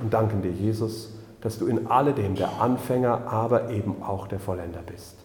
Und 0.02 0.12
danken 0.12 0.42
dir, 0.42 0.50
Jesus, 0.50 1.14
dass 1.40 1.58
du 1.58 1.66
in 1.66 1.86
alledem 1.86 2.34
der 2.34 2.60
Anfänger, 2.60 3.28
aber 3.28 3.70
eben 3.70 4.02
auch 4.02 4.26
der 4.26 4.40
Vollender 4.40 4.80
bist. 4.84 5.16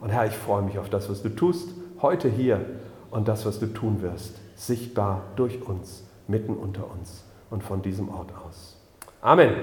Und 0.00 0.10
Herr, 0.10 0.26
ich 0.26 0.32
freue 0.32 0.62
mich 0.62 0.78
auf 0.78 0.90
das, 0.90 1.08
was 1.10 1.22
du 1.22 1.28
tust, 1.30 1.70
heute 2.02 2.28
hier 2.28 2.60
und 3.10 3.28
das, 3.28 3.46
was 3.46 3.58
du 3.58 3.66
tun 3.66 4.02
wirst 4.02 4.34
sichtbar 4.60 5.22
durch 5.36 5.62
uns 5.62 6.04
mitten 6.28 6.54
unter 6.54 6.90
uns 6.90 7.24
und 7.50 7.62
von 7.62 7.82
diesem 7.82 8.08
Ort 8.08 8.30
aus. 8.46 8.76
Amen. 9.22 9.54